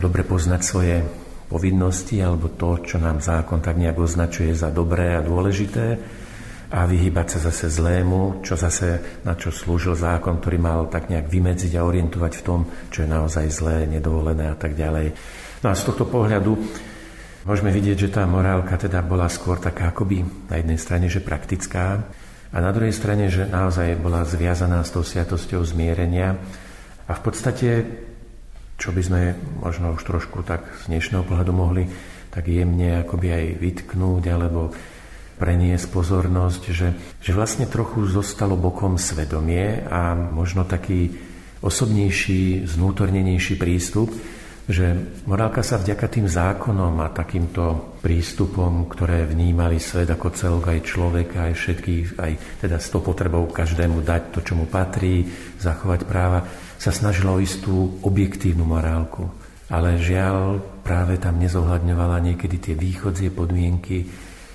dobre 0.03 0.27
poznať 0.27 0.61
svoje 0.67 0.97
povinnosti 1.47 2.19
alebo 2.19 2.51
to, 2.51 2.83
čo 2.83 2.99
nám 2.99 3.23
zákon 3.23 3.63
tak 3.63 3.79
nejak 3.79 3.95
označuje 3.95 4.51
za 4.59 4.75
dobré 4.75 5.15
a 5.15 5.23
dôležité 5.23 6.01
a 6.73 6.89
vyhýbať 6.89 7.37
sa 7.37 7.53
zase 7.53 7.69
zlému, 7.69 8.41
čo 8.41 8.57
zase 8.57 9.21
na 9.29 9.37
čo 9.37 9.53
slúžil 9.53 9.93
zákon, 9.93 10.41
ktorý 10.41 10.57
mal 10.57 10.89
tak 10.89 11.13
nejak 11.13 11.29
vymedziť 11.29 11.77
a 11.77 11.85
orientovať 11.85 12.33
v 12.41 12.45
tom, 12.45 12.61
čo 12.89 13.05
je 13.05 13.13
naozaj 13.13 13.47
zlé, 13.53 13.85
nedovolené 13.85 14.49
a 14.49 14.57
tak 14.57 14.73
ďalej. 14.73 15.13
No 15.61 15.67
a 15.69 15.77
z 15.77 15.85
tohto 15.85 16.09
pohľadu 16.09 16.57
môžeme 17.45 17.69
vidieť, 17.69 18.09
že 18.09 18.15
tá 18.17 18.25
morálka 18.25 18.81
teda 18.81 19.05
bola 19.05 19.29
skôr 19.29 19.61
taká 19.61 19.93
akoby 19.93 20.25
na 20.49 20.57
jednej 20.57 20.81
strane, 20.81 21.07
že 21.13 21.21
praktická 21.21 22.09
a 22.53 22.57
na 22.57 22.73
druhej 22.73 22.97
strane, 22.97 23.29
že 23.29 23.45
naozaj 23.45 24.01
bola 24.01 24.25
zviazaná 24.25 24.81
s 24.81 24.97
tou 24.97 25.05
sviatosťou 25.05 25.61
zmierenia 25.69 26.41
a 27.05 27.13
v 27.13 27.21
podstate, 27.21 27.69
čo 28.81 28.97
by 28.97 29.03
sme 29.05 29.21
možno 29.61 29.93
už 29.93 30.09
trošku 30.09 30.41
tak 30.41 30.65
z 30.83 30.89
dnešného 30.89 31.29
pohľadu 31.29 31.53
mohli 31.53 31.85
tak 32.33 32.49
jemne 32.49 33.05
akoby 33.05 33.29
aj 33.29 33.45
vytknúť 33.61 34.25
alebo 34.33 34.73
preniesť 35.41 35.87
pozornosť, 35.91 36.63
že, 36.71 36.89
že 37.21 37.33
vlastne 37.33 37.67
trochu 37.67 38.05
zostalo 38.09 38.55
bokom 38.55 38.97
svedomie 39.01 39.83
a 39.87 40.15
možno 40.15 40.65
taký 40.69 41.13
osobnejší, 41.63 42.67
znútornenejší 42.67 43.55
prístup, 43.55 44.11
že 44.71 44.95
morálka 45.27 45.67
sa 45.67 45.79
vďaka 45.79 46.07
tým 46.07 46.27
zákonom 46.31 47.03
a 47.03 47.11
takýmto 47.11 47.99
prístupom, 47.99 48.87
ktoré 48.87 49.27
vnímali 49.27 49.83
svet 49.83 50.07
ako 50.07 50.31
celok, 50.31 50.65
aj 50.71 50.81
človeka, 50.87 51.51
aj 51.51 51.55
všetkých, 51.59 52.07
aj 52.19 52.33
teda 52.63 52.79
s 52.79 52.91
tou 52.91 53.03
potrebou 53.03 53.51
každému 53.51 54.07
dať 54.07 54.23
to, 54.31 54.41
čo 54.47 54.55
mu 54.55 54.71
patrí, 54.71 55.27
zachovať 55.59 56.07
práva, 56.07 56.47
sa 56.79 56.95
snažilo 56.95 57.39
o 57.39 57.43
istú 57.43 57.99
objektívnu 58.07 58.63
morálku. 58.63 59.27
Ale 59.67 59.99
žiaľ, 59.99 60.63
práve 60.87 61.19
tam 61.19 61.43
nezohľadňovala 61.43 62.23
niekedy 62.23 62.57
tie 62.63 62.75
východzie, 62.79 63.35
podmienky 63.35 64.07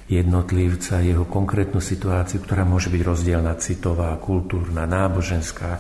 jednotlivca, 0.08 1.04
jeho 1.04 1.28
konkrétnu 1.28 1.84
situáciu, 1.84 2.40
ktorá 2.40 2.64
môže 2.64 2.88
byť 2.88 3.02
rozdielna 3.04 3.54
citová, 3.60 4.16
kultúrna, 4.18 4.88
náboženská 4.88 5.72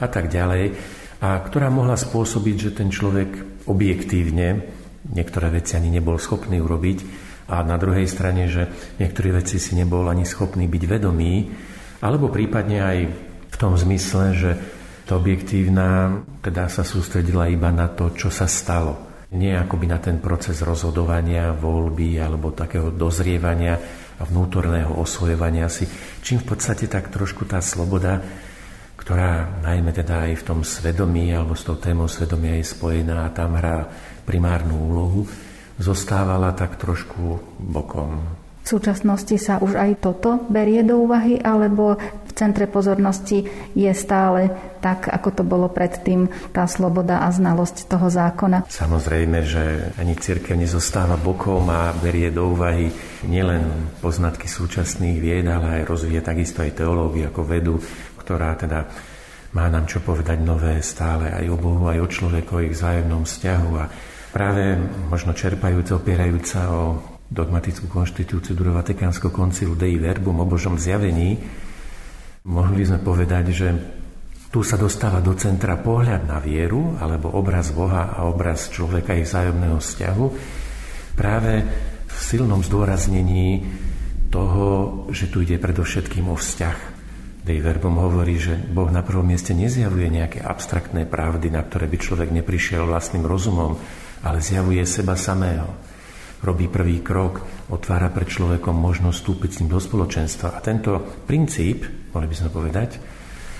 a 0.00 0.06
tak 0.08 0.28
ďalej 0.28 0.76
a 1.20 1.40
ktorá 1.40 1.68
mohla 1.68 1.96
spôsobiť, 1.96 2.56
že 2.56 2.70
ten 2.76 2.88
človek 2.92 3.64
objektívne 3.68 4.64
niektoré 5.12 5.48
veci 5.52 5.76
ani 5.76 5.88
nebol 5.92 6.20
schopný 6.20 6.60
urobiť 6.60 6.98
a 7.50 7.64
na 7.66 7.76
druhej 7.80 8.06
strane, 8.06 8.46
že 8.46 8.68
niektoré 9.00 9.34
veci 9.34 9.56
si 9.58 9.74
nebol 9.74 10.06
ani 10.06 10.22
schopný 10.22 10.70
byť 10.70 10.82
vedomý, 10.86 11.50
alebo 12.00 12.30
prípadne 12.30 12.78
aj 12.78 12.98
v 13.50 13.56
tom 13.58 13.74
zmysle, 13.74 14.24
že 14.36 14.50
to 15.04 15.18
objektívna 15.18 16.22
teda 16.40 16.70
sa 16.70 16.86
sústredila 16.86 17.50
iba 17.50 17.74
na 17.74 17.90
to, 17.90 18.14
čo 18.14 18.30
sa 18.30 18.46
stalo. 18.46 19.09
Nie 19.30 19.62
akoby 19.62 19.86
na 19.86 20.02
ten 20.02 20.18
proces 20.18 20.58
rozhodovania, 20.62 21.54
voľby 21.54 22.18
alebo 22.18 22.50
takého 22.50 22.90
dozrievania 22.90 23.78
a 24.18 24.22
vnútorného 24.26 24.98
osvojovania 24.98 25.70
si, 25.70 25.86
čím 26.20 26.42
v 26.42 26.54
podstate 26.54 26.90
tak 26.90 27.14
trošku 27.14 27.46
tá 27.46 27.62
sloboda 27.62 28.18
ktorá 29.10 29.64
najmä 29.64 29.90
teda 29.96 30.28
aj 30.28 30.44
v 30.44 30.46
tom 30.46 30.60
svedomí 30.60 31.32
alebo 31.32 31.56
s 31.56 31.64
tou 31.64 31.80
témou 31.80 32.06
svedomia 32.06 32.60
je 32.60 32.68
spojená 32.68 33.26
a 33.26 33.32
tam 33.34 33.56
hrá 33.56 33.88
primárnu 34.22 34.76
úlohu, 34.76 35.24
zostávala 35.80 36.52
tak 36.52 36.76
trošku 36.76 37.40
bokom. 37.58 38.20
V 38.60 38.66
súčasnosti 38.68 39.34
sa 39.40 39.56
už 39.56 39.74
aj 39.74 40.04
toto 40.04 40.44
berie 40.52 40.84
do 40.84 41.00
úvahy, 41.00 41.40
alebo 41.40 41.96
v 42.30 42.32
centre 42.38 42.70
pozornosti 42.70 43.42
je 43.74 43.90
stále 43.90 44.54
tak, 44.78 45.10
ako 45.10 45.28
to 45.34 45.42
bolo 45.42 45.66
predtým, 45.66 46.30
tá 46.54 46.70
sloboda 46.70 47.26
a 47.26 47.28
znalosť 47.34 47.90
toho 47.90 48.06
zákona? 48.06 48.70
Samozrejme, 48.70 49.38
že 49.42 49.90
ani 49.98 50.14
církev 50.14 50.54
nezostáva 50.54 51.18
bokom 51.18 51.66
a 51.66 51.90
berie 51.98 52.30
do 52.30 52.54
úvahy 52.54 52.94
nielen 53.26 53.92
poznatky 53.98 54.46
súčasných 54.46 55.18
vied, 55.18 55.50
ale 55.50 55.82
aj 55.82 55.90
rozvíje 55.90 56.22
takisto 56.22 56.62
aj 56.62 56.78
teológiu 56.78 57.26
ako 57.28 57.42
vedu, 57.42 57.76
ktorá 58.22 58.54
teda 58.54 58.86
má 59.50 59.66
nám 59.66 59.90
čo 59.90 59.98
povedať 59.98 60.38
nové 60.38 60.78
stále 60.78 61.34
aj 61.34 61.44
o 61.50 61.58
Bohu, 61.58 61.90
aj 61.90 61.98
o 61.98 62.06
človeku, 62.06 62.50
o 62.54 62.62
ich 62.62 62.78
vzájomnom 62.78 63.26
vzťahu 63.26 63.70
a 63.82 63.84
práve 64.30 64.78
možno 65.10 65.34
čerpajúca, 65.34 65.98
opierajúca 65.98 66.70
o 66.70 67.02
dogmatickú 67.30 67.86
konštitúciu 67.90 68.58
druhého 68.58 68.78
Vatikánskeho 68.78 69.30
koncilu 69.30 69.74
Dei 69.78 69.98
Verbum 69.98 70.42
o 70.42 70.46
Božom 70.46 70.78
zjavení, 70.78 71.38
mohli 72.50 72.82
sme 72.82 72.98
povedať, 72.98 73.44
že 73.54 73.68
tu 74.50 74.66
sa 74.66 74.74
dostáva 74.74 75.22
do 75.22 75.38
centra 75.38 75.78
pohľad 75.78 76.26
na 76.26 76.42
vieru, 76.42 76.98
alebo 76.98 77.30
obraz 77.30 77.70
Boha 77.70 78.10
a 78.10 78.26
obraz 78.26 78.66
človeka 78.74 79.14
ich 79.14 79.30
vzájomného 79.30 79.78
vzťahu, 79.78 80.26
práve 81.14 81.62
v 82.10 82.16
silnom 82.18 82.58
zdôraznení 82.66 83.62
toho, 84.34 85.06
že 85.14 85.30
tu 85.30 85.46
ide 85.46 85.62
predovšetkým 85.62 86.26
o 86.26 86.34
vzťah 86.34 87.00
Dej 87.40 87.64
verbom 87.64 87.96
hovorí, 87.96 88.36
že 88.36 88.52
Boh 88.52 88.92
na 88.92 89.00
prvom 89.00 89.24
mieste 89.24 89.56
nezjavuje 89.56 90.12
nejaké 90.12 90.44
abstraktné 90.44 91.08
pravdy, 91.08 91.48
na 91.48 91.64
ktoré 91.64 91.88
by 91.88 91.96
človek 91.96 92.28
neprišiel 92.36 92.84
vlastným 92.84 93.24
rozumom, 93.24 93.80
ale 94.20 94.44
zjavuje 94.44 94.84
seba 94.84 95.16
samého. 95.16 95.72
Robí 96.40 96.72
prvý 96.72 97.04
krok, 97.04 97.44
otvára 97.68 98.08
pred 98.08 98.24
človekom 98.24 98.72
možnosť 98.72 99.16
vstúpiť 99.20 99.50
s 99.52 99.58
ním 99.60 99.70
do 99.76 99.80
spoločenstva. 99.80 100.56
A 100.56 100.64
tento 100.64 100.96
princíp, 101.28 101.84
mohli 102.16 102.26
by 102.28 102.36
sme 102.36 102.48
povedať, 102.48 102.90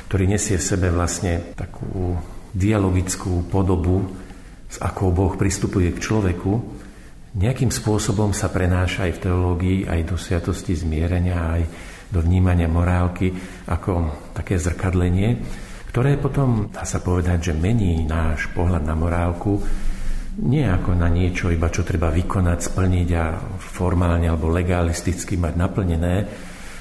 ktorý 0.09 0.25
nesie 0.25 0.57
v 0.57 0.64
sebe 0.64 0.88
vlastne 0.88 1.53
takú 1.55 2.16
dialogickú 2.57 3.47
podobu, 3.47 4.09
s 4.71 4.81
akou 4.81 5.12
Boh 5.12 5.35
pristupuje 5.37 5.93
k 5.93 6.03
človeku, 6.03 6.53
nejakým 7.31 7.71
spôsobom 7.71 8.35
sa 8.35 8.51
prenáša 8.51 9.07
aj 9.07 9.12
v 9.19 9.23
teológii, 9.23 9.79
aj 9.87 10.01
do 10.03 10.16
sviatosti 10.19 10.75
zmierenia, 10.75 11.38
aj 11.38 11.62
do 12.11 12.19
vnímania 12.19 12.66
morálky 12.66 13.31
ako 13.71 14.11
také 14.35 14.59
zrkadlenie, 14.59 15.38
ktoré 15.95 16.19
potom, 16.19 16.71
dá 16.75 16.83
sa 16.83 16.99
povedať, 16.99 17.51
že 17.51 17.55
mení 17.55 18.03
náš 18.03 18.51
pohľad 18.51 18.83
na 18.83 18.99
morálku 18.99 19.62
nie 20.38 20.62
ako 20.62 20.95
na 20.95 21.11
niečo, 21.11 21.51
iba 21.51 21.66
čo 21.66 21.83
treba 21.83 22.07
vykonať, 22.14 22.59
splniť 22.62 23.09
a 23.19 23.25
formálne 23.59 24.31
alebo 24.31 24.47
legalisticky 24.47 25.35
mať 25.35 25.55
naplnené, 25.59 26.16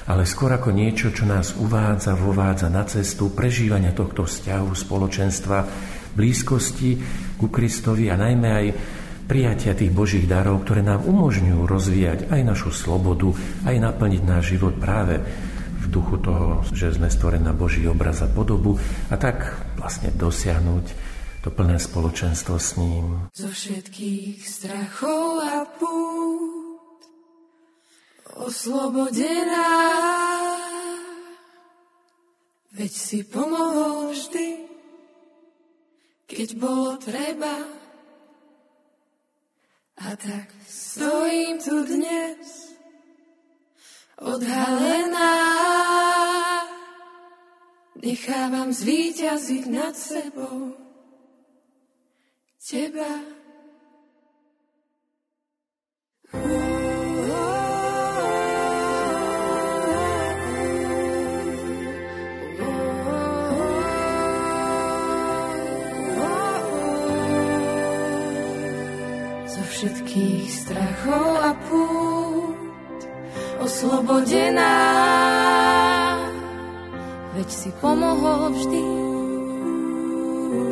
ale 0.06 0.22
skôr 0.26 0.54
ako 0.54 0.70
niečo, 0.70 1.10
čo 1.10 1.26
nás 1.26 1.58
uvádza, 1.58 2.14
vovádza 2.14 2.70
na 2.70 2.86
cestu 2.86 3.34
prežívania 3.34 3.90
tohto 3.90 4.26
vzťahu, 4.26 4.70
spoločenstva, 4.70 5.58
blízkosti 6.14 6.90
ku 7.38 7.46
Kristovi 7.50 8.10
a 8.10 8.18
najmä 8.18 8.48
aj 8.50 8.66
prijatia 9.30 9.78
tých 9.78 9.94
Božích 9.94 10.26
darov, 10.26 10.66
ktoré 10.66 10.82
nám 10.82 11.06
umožňujú 11.06 11.62
rozvíjať 11.62 12.20
aj 12.34 12.40
našu 12.42 12.74
slobodu, 12.74 13.30
aj 13.62 13.76
naplniť 13.78 14.22
náš 14.26 14.58
život 14.58 14.74
práve 14.82 15.22
v 15.80 15.84
duchu 15.86 16.18
toho, 16.18 16.66
že 16.74 16.90
sme 16.90 17.06
stvorení 17.06 17.46
na 17.46 17.54
Boží 17.54 17.86
obraz 17.86 18.26
a 18.26 18.28
podobu 18.30 18.74
a 19.06 19.14
tak 19.14 19.54
vlastne 19.78 20.10
dosiahnuť 20.10 21.09
to 21.40 21.48
plné 21.48 21.80
spoločenstvo 21.80 22.60
s 22.60 22.76
ním. 22.76 23.32
Zo 23.32 23.48
všetkých 23.48 24.44
strachov 24.44 25.40
a 25.40 25.64
pút 25.64 27.00
oslobodená 28.36 29.72
veď 32.76 32.92
si 32.92 33.24
pomohol 33.24 34.12
vždy, 34.12 34.68
keď 36.28 36.48
bolo 36.60 37.00
treba 37.00 37.56
a 40.00 40.08
tak 40.16 40.48
stojím 40.68 41.60
tu 41.60 41.84
dnes 41.84 42.76
odhalená. 44.20 45.36
Nechávam 48.00 48.72
zvíťaziť 48.72 49.64
nad 49.68 49.92
sebou 49.92 50.79
teba. 52.70 53.10
všetkých 69.80 70.50
strachov 70.50 71.40
a 71.40 71.56
pút 71.64 73.00
oslobodená. 73.64 74.76
Veď 77.32 77.48
si 77.48 77.72
pomohol 77.80 78.52
vždy, 78.52 78.84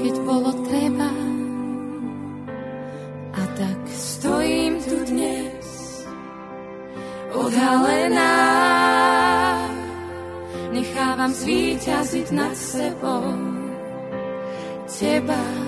keď 0.05 0.15
bolo 0.29 0.51
treba. 0.69 1.28
Odhalená. 7.69 8.35
Nechávam 10.73 11.33
zvíťaziť 11.33 12.29
nad 12.33 12.55
sebou 12.57 13.25
teba. 14.89 15.68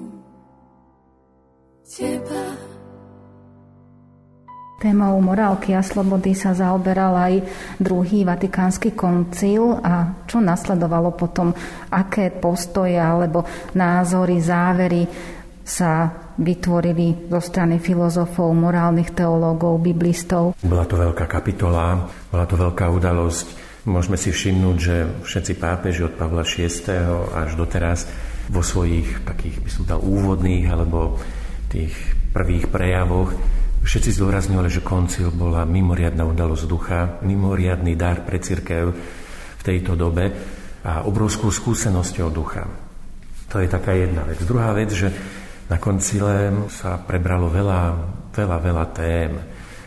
Témou 4.81 5.21
morálky 5.21 5.77
a 5.77 5.85
slobody 5.85 6.33
sa 6.33 6.57
zaoberal 6.57 7.13
aj 7.13 7.33
druhý 7.77 8.25
vatikánsky 8.25 8.97
koncil 8.97 9.77
a 9.77 10.25
čo 10.25 10.41
nasledovalo 10.41 11.13
potom, 11.13 11.53
aké 11.93 12.33
postoje 12.33 12.97
alebo 12.97 13.45
názory, 13.77 14.41
závery 14.41 15.05
sa 15.61 16.09
vytvorili 16.33 17.29
zo 17.29 17.37
strany 17.37 17.77
filozofov, 17.77 18.57
morálnych 18.57 19.13
teológov, 19.13 19.85
biblistov. 19.85 20.57
Bola 20.65 20.89
to 20.89 20.97
veľká 20.97 21.29
kapitola, 21.29 22.09
bola 22.33 22.45
to 22.49 22.57
veľká 22.57 22.89
udalosť. 22.89 23.45
Môžeme 23.85 24.17
si 24.17 24.33
všimnúť, 24.33 24.77
že 24.81 24.95
všetci 25.21 25.61
pápeži 25.61 26.09
od 26.09 26.17
Pavla 26.17 26.41
VI. 26.41 26.65
až 27.37 27.53
doteraz 27.53 28.09
vo 28.49 28.65
svojich 28.65 29.29
takých, 29.29 29.61
by 29.61 29.69
som 29.69 29.85
dal, 29.85 30.01
úvodných 30.01 30.65
alebo 30.73 31.21
tých 31.69 31.93
prvých 32.33 32.65
prejavoch 32.73 33.29
všetci 33.81 34.17
zdôrazňovali, 34.17 34.69
že 34.69 34.85
koncil 34.85 35.33
bola 35.33 35.65
mimoriadná 35.65 36.23
udalosť 36.25 36.65
ducha, 36.69 36.99
mimoriadný 37.25 37.97
dar 37.97 38.21
pre 38.21 38.37
církev 38.37 38.85
v 39.57 39.61
tejto 39.61 39.97
dobe 39.97 40.31
a 40.85 41.05
obrovskú 41.05 41.49
skúsenosťou 41.49 42.27
ducha. 42.29 42.65
To 43.51 43.59
je 43.59 43.67
taká 43.67 43.93
jedna 43.93 44.23
vec. 44.23 44.39
Druhá 44.41 44.71
vec, 44.71 44.89
že 44.95 45.11
na 45.67 45.77
koncile 45.77 46.67
sa 46.71 46.99
prebralo 46.99 47.51
veľa, 47.51 47.81
veľa, 48.31 48.57
veľa 48.63 48.85
tém, 48.95 49.31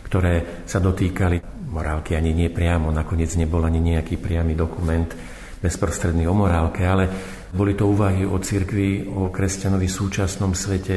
ktoré 0.05 0.65
sa 0.69 0.77
dotýkali 0.77 1.67
morálky 1.73 2.15
ani 2.15 2.31
nie 2.31 2.49
priamo. 2.53 2.93
Nakoniec 2.93 3.33
nebol 3.35 3.65
ani 3.65 3.81
nejaký 3.81 4.21
priamy 4.21 4.55
dokument 4.55 5.09
bezprostredný 5.59 6.29
o 6.29 6.35
morálke, 6.37 6.85
ale 6.85 7.09
boli 7.51 7.73
to 7.73 7.89
úvahy 7.89 8.23
o 8.23 8.37
cirkvi, 8.37 9.09
o 9.09 9.33
kresťanovi 9.33 9.87
v 9.89 9.97
súčasnom 9.97 10.53
svete, 10.53 10.95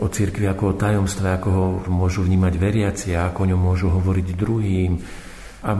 o 0.00 0.06
cirkvi 0.08 0.48
ako 0.48 0.72
o 0.72 0.78
tajomstve, 0.80 1.28
ako 1.28 1.48
ho 1.52 1.66
môžu 1.92 2.24
vnímať 2.24 2.54
veriaci 2.56 3.08
a 3.12 3.28
ako 3.28 3.44
o 3.44 3.48
ňom 3.52 3.60
môžu 3.60 3.92
hovoriť 3.92 4.26
druhým. 4.32 4.92
A 5.68 5.70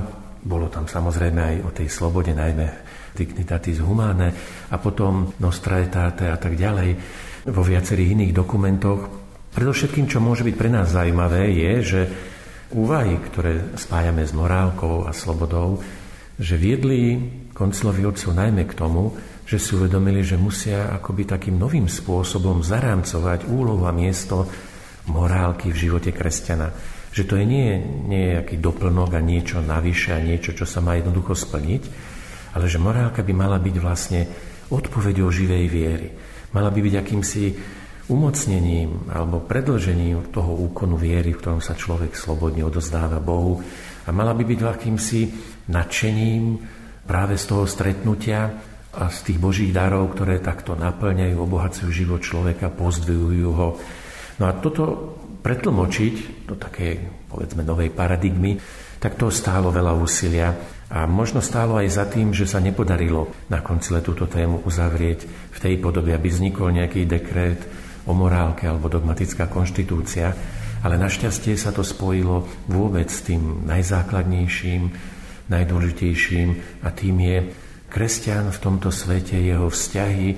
bolo 0.45 0.69
tam 0.69 0.85
samozrejme 0.85 1.41
aj 1.41 1.57
o 1.65 1.71
tej 1.73 1.89
slobode, 1.89 2.37
najmä 2.37 2.69
dignitatis 3.17 3.81
humane 3.81 4.33
a 4.71 4.77
potom 4.79 5.35
nostra 5.43 5.83
etate 5.83 6.31
a 6.31 6.37
tak 6.39 6.55
ďalej 6.55 6.97
vo 7.49 7.63
viacerých 7.65 8.13
iných 8.15 8.33
dokumentoch. 8.37 9.01
Predovšetkým, 9.51 10.07
čo 10.07 10.23
môže 10.23 10.47
byť 10.47 10.55
pre 10.55 10.71
nás 10.71 10.95
zaujímavé, 10.95 11.51
je, 11.51 11.73
že 11.83 12.01
úvahy, 12.71 13.19
ktoré 13.19 13.75
spájame 13.75 14.23
s 14.23 14.37
morálkou 14.37 15.09
a 15.09 15.13
slobodou, 15.17 15.83
že 16.39 16.55
viedli 16.55 17.19
koncilovi 17.51 18.07
otcov 18.07 18.31
najmä 18.33 18.63
k 18.65 18.77
tomu, 18.79 19.13
že 19.51 19.59
si 19.59 19.75
uvedomili, 19.75 20.23
že 20.23 20.39
musia 20.39 20.95
akoby 20.95 21.27
takým 21.27 21.59
novým 21.59 21.91
spôsobom 21.91 22.63
zarámcovať 22.63 23.51
úlohu 23.51 23.83
a 23.83 23.91
miesto 23.91 24.47
morálky 25.11 25.75
v 25.75 25.91
živote 25.91 26.15
kresťana. 26.15 26.71
Že 27.11 27.23
to 27.27 27.35
je 27.35 27.45
nejaký 28.07 28.63
doplnok 28.63 29.19
a 29.19 29.21
niečo 29.21 29.59
navyše 29.59 30.15
a 30.15 30.23
niečo, 30.23 30.55
čo 30.55 30.63
sa 30.63 30.79
má 30.79 30.95
jednoducho 30.95 31.35
splniť, 31.35 31.83
ale 32.55 32.71
že 32.71 32.79
morálka 32.79 33.27
by 33.27 33.35
mala 33.35 33.59
byť 33.59 33.77
vlastne 33.83 34.31
odpovedou 34.71 35.27
živej 35.35 35.67
viery. 35.67 36.09
Mala 36.55 36.71
by 36.71 36.79
byť 36.79 36.95
akýmsi 37.03 37.45
umocnením 38.07 39.11
alebo 39.11 39.43
predlžením 39.43 40.31
toho 40.31 40.63
úkonu 40.71 40.95
viery, 40.95 41.35
v 41.35 41.43
ktorom 41.43 41.59
sa 41.59 41.75
človek 41.75 42.15
slobodne 42.15 42.63
odozdáva 42.63 43.19
Bohu 43.19 43.59
a 44.07 44.15
mala 44.15 44.31
by 44.31 44.47
byť 44.47 44.59
akýmsi 44.63 45.21
nadšením 45.75 46.43
práve 47.03 47.35
z 47.35 47.45
toho 47.51 47.67
stretnutia 47.67 48.70
a 48.91 49.07
z 49.07 49.19
tých 49.31 49.39
božích 49.39 49.71
darov, 49.71 50.11
ktoré 50.15 50.43
takto 50.43 50.75
naplňajú, 50.75 51.37
obohacujú 51.39 51.91
život 51.95 52.21
človeka, 52.23 52.75
pozdvihujú 52.75 53.51
ho. 53.55 53.69
No 54.43 54.45
a 54.49 54.53
toto 54.59 55.15
pretlmočiť 55.41 56.47
do 56.51 56.59
takej, 56.59 57.27
povedzme, 57.31 57.63
novej 57.63 57.95
paradigmy, 57.95 58.59
tak 59.01 59.17
to 59.17 59.33
stálo 59.33 59.73
veľa 59.73 59.97
úsilia 59.97 60.53
a 60.91 61.09
možno 61.09 61.41
stálo 61.41 61.79
aj 61.81 61.89
za 61.89 62.05
tým, 62.11 62.35
že 62.35 62.45
sa 62.45 62.61
nepodarilo 62.61 63.31
na 63.49 63.65
koncile 63.65 64.05
túto 64.05 64.29
tému 64.29 64.67
uzavrieť 64.67 65.25
v 65.55 65.59
tej 65.63 65.75
podobe, 65.81 66.13
aby 66.13 66.29
vznikol 66.29 66.75
nejaký 66.75 67.09
dekret 67.09 67.65
o 68.05 68.13
morálke 68.13 68.69
alebo 68.69 68.93
dogmatická 68.93 69.49
konštitúcia, 69.49 70.35
ale 70.83 71.01
našťastie 71.01 71.57
sa 71.57 71.73
to 71.73 71.81
spojilo 71.81 72.45
vôbec 72.69 73.09
s 73.09 73.25
tým 73.25 73.65
najzákladnejším, 73.65 74.83
najdôležitejším 75.49 76.49
a 76.85 76.89
tým 76.93 77.17
je 77.23 77.39
kresťan 77.91 78.55
v 78.55 78.59
tomto 78.63 78.95
svete, 78.95 79.35
jeho 79.35 79.67
vzťahy, 79.67 80.29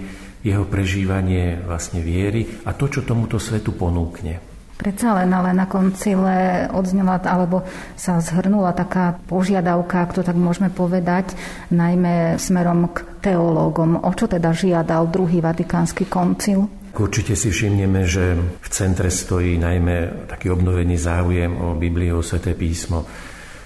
jeho 0.43 0.65
prežívanie 0.67 1.61
vlastne 1.63 2.03
viery 2.03 2.49
a 2.67 2.75
to, 2.75 2.89
čo 2.89 3.07
tomuto 3.07 3.39
svetu 3.39 3.77
ponúkne. 3.77 4.43
Predsa 4.83 5.15
len 5.23 5.31
ale 5.31 5.55
na 5.55 5.71
koncile 5.71 6.67
odznela, 6.75 7.23
alebo 7.23 7.63
sa 7.95 8.19
zhrnula 8.19 8.75
taká 8.75 9.15
požiadavka, 9.31 10.03
ak 10.03 10.19
to 10.19 10.27
tak 10.27 10.35
môžeme 10.35 10.75
povedať, 10.75 11.39
najmä 11.71 12.35
smerom 12.35 12.91
k 12.91 13.07
teológom. 13.23 14.03
O 14.03 14.11
čo 14.11 14.27
teda 14.27 14.51
žiadal 14.51 15.07
druhý 15.07 15.39
vatikánsky 15.39 16.11
koncil? 16.11 16.67
Určite 16.99 17.39
si 17.39 17.55
všimneme, 17.55 18.03
že 18.05 18.35
v 18.37 18.69
centre 18.75 19.07
stojí 19.07 19.55
najmä 19.55 20.27
taký 20.27 20.51
obnovený 20.51 20.99
záujem 20.99 21.55
o 21.63 21.79
Bibliu, 21.79 22.19
o 22.19 22.27
Sveté 22.27 22.59
písmo. 22.59 23.07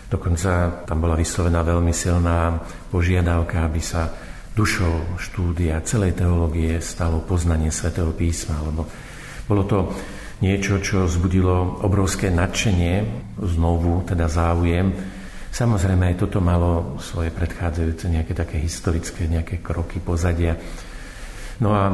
Dokonca 0.07 0.87
tam 0.87 0.99
bola 1.03 1.19
vyslovená 1.19 1.67
veľmi 1.67 1.91
silná 1.91 2.63
požiadavka, 2.95 3.67
aby 3.67 3.83
sa 3.83 4.07
dušou 4.55 5.19
štúdia 5.19 5.83
celej 5.83 6.17
teológie 6.17 6.79
stalo 6.79 7.21
poznanie 7.21 7.75
svätého 7.75 8.15
písma, 8.15 8.63
lebo 8.63 8.87
bolo 9.51 9.63
to 9.67 9.79
niečo, 10.41 10.79
čo 10.81 11.11
zbudilo 11.11 11.83
obrovské 11.83 12.31
nadšenie, 12.31 12.95
znovu 13.43 14.07
teda 14.07 14.31
záujem. 14.31 14.95
Samozrejme 15.51 16.13
aj 16.13 16.17
toto 16.23 16.39
malo 16.39 17.01
svoje 17.01 17.33
predchádzajúce 17.33 18.07
nejaké 18.13 18.33
také 18.37 18.57
historické 18.61 19.27
nejaké 19.27 19.59
kroky 19.59 19.99
pozadia. 19.99 20.55
No 21.59 21.73
a 21.73 21.85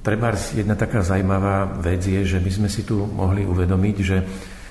treba 0.00 0.32
jedna 0.32 0.78
taká 0.78 1.02
zaujímavá 1.02 1.76
vec 1.82 2.00
je, 2.06 2.22
že 2.24 2.38
my 2.38 2.50
sme 2.50 2.68
si 2.70 2.86
tu 2.86 3.02
mohli 3.04 3.42
uvedomiť, 3.42 3.96
že 4.00 4.16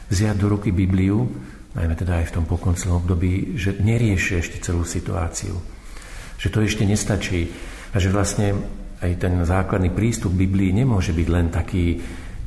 vziať 0.10 0.36
do 0.40 0.48
ruky 0.58 0.72
Bibliu 0.72 1.28
najmä 1.78 1.94
teda 1.94 2.24
aj 2.24 2.34
v 2.34 2.36
tom 2.42 2.46
pokoncilnom 2.50 3.06
období, 3.06 3.54
že 3.60 3.78
nerieši 3.78 4.42
ešte 4.42 4.58
celú 4.64 4.82
situáciu. 4.82 5.54
Že 6.40 6.48
to 6.50 6.60
ešte 6.66 6.84
nestačí 6.88 7.52
a 7.94 7.98
že 8.02 8.10
vlastne 8.10 8.58
aj 9.00 9.12
ten 9.22 9.34
základný 9.46 9.94
prístup 9.94 10.34
Biblii 10.34 10.76
nemôže 10.76 11.16
byť 11.16 11.28
len 11.30 11.48
taký 11.54 12.00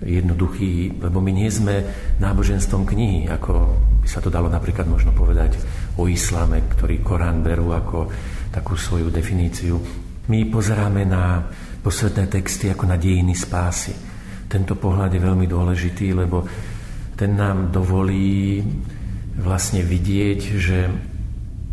jednoduchý, 0.02 0.98
lebo 0.98 1.22
my 1.22 1.30
nie 1.30 1.46
sme 1.46 1.86
náboženstvom 2.18 2.82
knihy, 2.82 3.30
ako 3.30 3.78
by 4.02 4.08
sa 4.10 4.18
to 4.18 4.34
dalo 4.34 4.50
napríklad 4.50 4.90
možno 4.90 5.14
povedať 5.14 5.54
o 5.96 6.10
islame, 6.10 6.66
ktorý 6.66 6.98
Korán 7.00 7.40
berú 7.40 7.70
ako 7.70 8.10
takú 8.50 8.74
svoju 8.74 9.08
definíciu. 9.14 9.78
My 10.26 10.42
pozeráme 10.50 11.06
na 11.06 11.46
posvetné 11.82 12.26
texty 12.26 12.70
ako 12.70 12.90
na 12.90 12.98
dejiny 12.98 13.34
spásy. 13.38 13.94
Tento 14.50 14.74
pohľad 14.74 15.14
je 15.14 15.22
veľmi 15.22 15.46
dôležitý, 15.46 16.12
lebo 16.12 16.44
ten 17.14 17.38
nám 17.38 17.70
dovolí 17.70 18.58
vlastne 19.36 19.80
vidieť, 19.80 20.40
že 20.60 20.78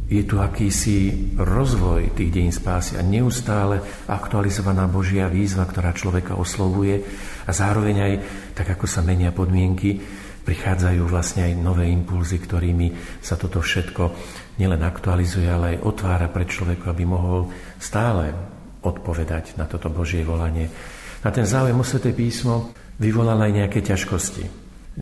je 0.10 0.26
tu 0.26 0.42
akýsi 0.42 1.38
rozvoj 1.38 2.18
tých 2.18 2.34
dejín 2.34 2.50
spásy 2.50 2.98
a 2.98 3.06
neustále 3.06 3.78
aktualizovaná 4.10 4.90
Božia 4.90 5.30
výzva, 5.30 5.70
ktorá 5.70 5.94
človeka 5.94 6.34
oslovuje 6.34 7.06
a 7.46 7.52
zároveň 7.54 7.96
aj, 8.02 8.14
tak 8.58 8.74
ako 8.74 8.90
sa 8.90 9.06
menia 9.06 9.30
podmienky, 9.30 10.02
prichádzajú 10.50 11.06
vlastne 11.06 11.46
aj 11.46 11.54
nové 11.62 11.94
impulzy, 11.94 12.42
ktorými 12.42 13.22
sa 13.22 13.38
toto 13.38 13.62
všetko 13.62 14.10
nielen 14.58 14.82
aktualizuje, 14.82 15.46
ale 15.46 15.78
aj 15.78 15.86
otvára 15.86 16.26
pre 16.34 16.50
človeka, 16.50 16.90
aby 16.90 17.06
mohol 17.06 17.54
stále 17.78 18.34
odpovedať 18.82 19.62
na 19.62 19.70
toto 19.70 19.94
Božie 19.94 20.26
volanie. 20.26 20.74
Na 21.22 21.30
ten 21.30 21.46
záujem 21.46 21.78
o 21.78 21.86
Sveté 21.86 22.18
písmo 22.18 22.74
vyvolal 22.98 23.38
aj 23.46 23.52
nejaké 23.62 23.80
ťažkosti. 23.86 24.44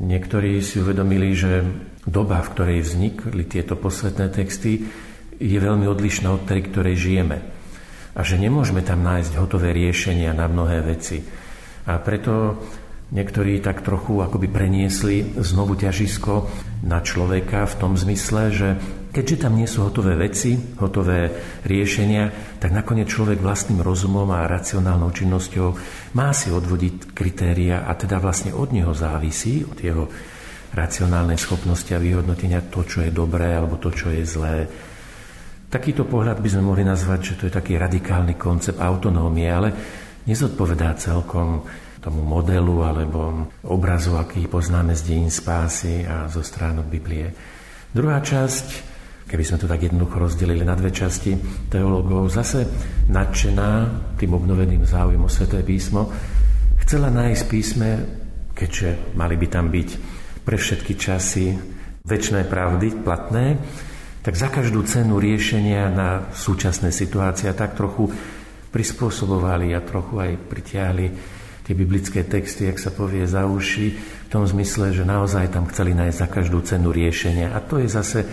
Niektorí 0.03 0.59
si 0.59 0.83
uvedomili, 0.83 1.31
že 1.31 1.63
doba, 2.07 2.39
v 2.39 2.51
ktorej 2.55 2.79
vznikli 2.87 3.43
tieto 3.43 3.75
posvetné 3.75 4.31
texty, 4.31 4.87
je 5.37 5.57
veľmi 5.59 5.85
odlišná 5.85 6.31
od 6.33 6.47
tej, 6.47 6.71
ktorej 6.71 6.95
žijeme. 6.97 7.37
A 8.17 8.25
že 8.25 8.41
nemôžeme 8.41 8.81
tam 8.81 9.05
nájsť 9.05 9.37
hotové 9.37 9.75
riešenia 9.75 10.33
na 10.33 10.49
mnohé 10.49 10.81
veci. 10.81 11.21
A 11.85 12.01
preto 12.01 12.57
niektorí 13.13 13.61
tak 13.61 13.85
trochu 13.85 14.19
akoby 14.19 14.49
preniesli 14.49 15.37
znovu 15.37 15.77
ťažisko 15.77 16.49
na 16.83 16.99
človeka 17.05 17.69
v 17.69 17.77
tom 17.77 17.93
zmysle, 17.93 18.41
že 18.49 18.69
keďže 19.13 19.47
tam 19.47 19.55
nie 19.55 19.69
sú 19.69 19.85
hotové 19.85 20.17
veci, 20.17 20.57
hotové 20.81 21.31
riešenia, 21.63 22.57
tak 22.57 22.73
nakoniec 22.73 23.07
človek 23.07 23.39
vlastným 23.39 23.79
rozumom 23.85 24.27
a 24.33 24.49
racionálnou 24.49 25.13
činnosťou 25.13 25.67
má 26.17 26.33
si 26.33 26.49
odvodiť 26.49 27.13
kritéria 27.13 27.85
a 27.87 27.93
teda 27.93 28.17
vlastne 28.17 28.51
od 28.51 28.73
neho 28.73 28.91
závisí, 28.91 29.63
od 29.63 29.77
jeho 29.79 30.09
racionálnej 30.73 31.39
schopnosti 31.39 31.91
a 31.95 32.01
vyhodnotenia 32.01 32.67
to, 32.67 32.83
čo 32.83 33.03
je 33.05 33.11
dobré 33.11 33.55
alebo 33.55 33.79
to, 33.79 33.91
čo 33.91 34.11
je 34.11 34.23
zlé. 34.23 34.67
Takýto 35.67 36.07
pohľad 36.07 36.39
by 36.39 36.49
sme 36.49 36.63
mohli 36.63 36.83
nazvať, 36.87 37.19
že 37.21 37.33
to 37.35 37.43
je 37.51 37.57
taký 37.59 37.75
radikálny 37.75 38.39
koncept 38.39 38.79
autonómie, 38.79 39.47
ale 39.51 39.69
nezodpovedá 40.23 40.95
celkom 40.95 41.67
tomu 41.99 42.23
modelu 42.23 42.87
alebo 42.87 43.51
obrazu, 43.67 44.15
aký 44.15 44.47
poznáme 44.47 44.95
z 44.95 45.01
dejín 45.11 45.31
spásy 45.31 46.07
a 46.07 46.31
zo 46.31 46.39
stránok 46.39 46.87
Biblie. 46.87 47.27
Druhá 47.91 48.23
časť 48.23 48.97
keby 49.27 49.43
sme 49.43 49.59
to 49.59 49.67
tak 49.67 49.83
jednoducho 49.83 50.23
rozdelili 50.23 50.63
na 50.63 50.73
dve 50.73 50.89
časti 50.89 51.35
teológov, 51.67 52.31
zase 52.31 52.63
nadšená 53.11 53.69
tým 54.15 54.31
obnoveným 54.31 54.87
záujmom 54.87 55.27
o 55.27 55.31
Sveté 55.31 55.59
písmo, 55.67 56.07
chcela 56.79 57.11
nájsť 57.11 57.43
písme, 57.51 57.89
keďže 58.55 59.13
mali 59.19 59.35
by 59.35 59.47
tam 59.51 59.67
byť 59.67 59.89
pre 60.47 60.55
všetky 60.55 60.95
časy 60.95 61.59
väčšie 62.07 62.47
pravdy 62.47 63.03
platné, 63.03 63.59
tak 64.23 64.39
za 64.39 64.47
každú 64.47 64.87
cenu 64.87 65.19
riešenia 65.19 65.91
na 65.91 66.31
súčasné 66.31 66.95
situácie 66.95 67.51
tak 67.51 67.75
trochu 67.75 68.07
prispôsobovali 68.71 69.75
a 69.75 69.83
trochu 69.83 70.15
aj 70.23 70.31
pritiahli 70.47 71.05
tie 71.67 71.75
biblické 71.75 72.23
texty, 72.23 72.63
ak 72.71 72.79
sa 72.79 72.95
povie, 72.95 73.27
za 73.27 73.43
uši, 73.43 73.87
v 74.27 74.27
tom 74.31 74.47
zmysle, 74.47 74.95
že 74.95 75.03
naozaj 75.03 75.51
tam 75.51 75.67
chceli 75.67 75.91
nájsť 75.91 76.15
za 76.15 76.27
každú 76.31 76.63
cenu 76.63 76.95
riešenia. 76.95 77.51
A 77.51 77.59
to 77.59 77.83
je 77.83 77.91
zase 77.91 78.23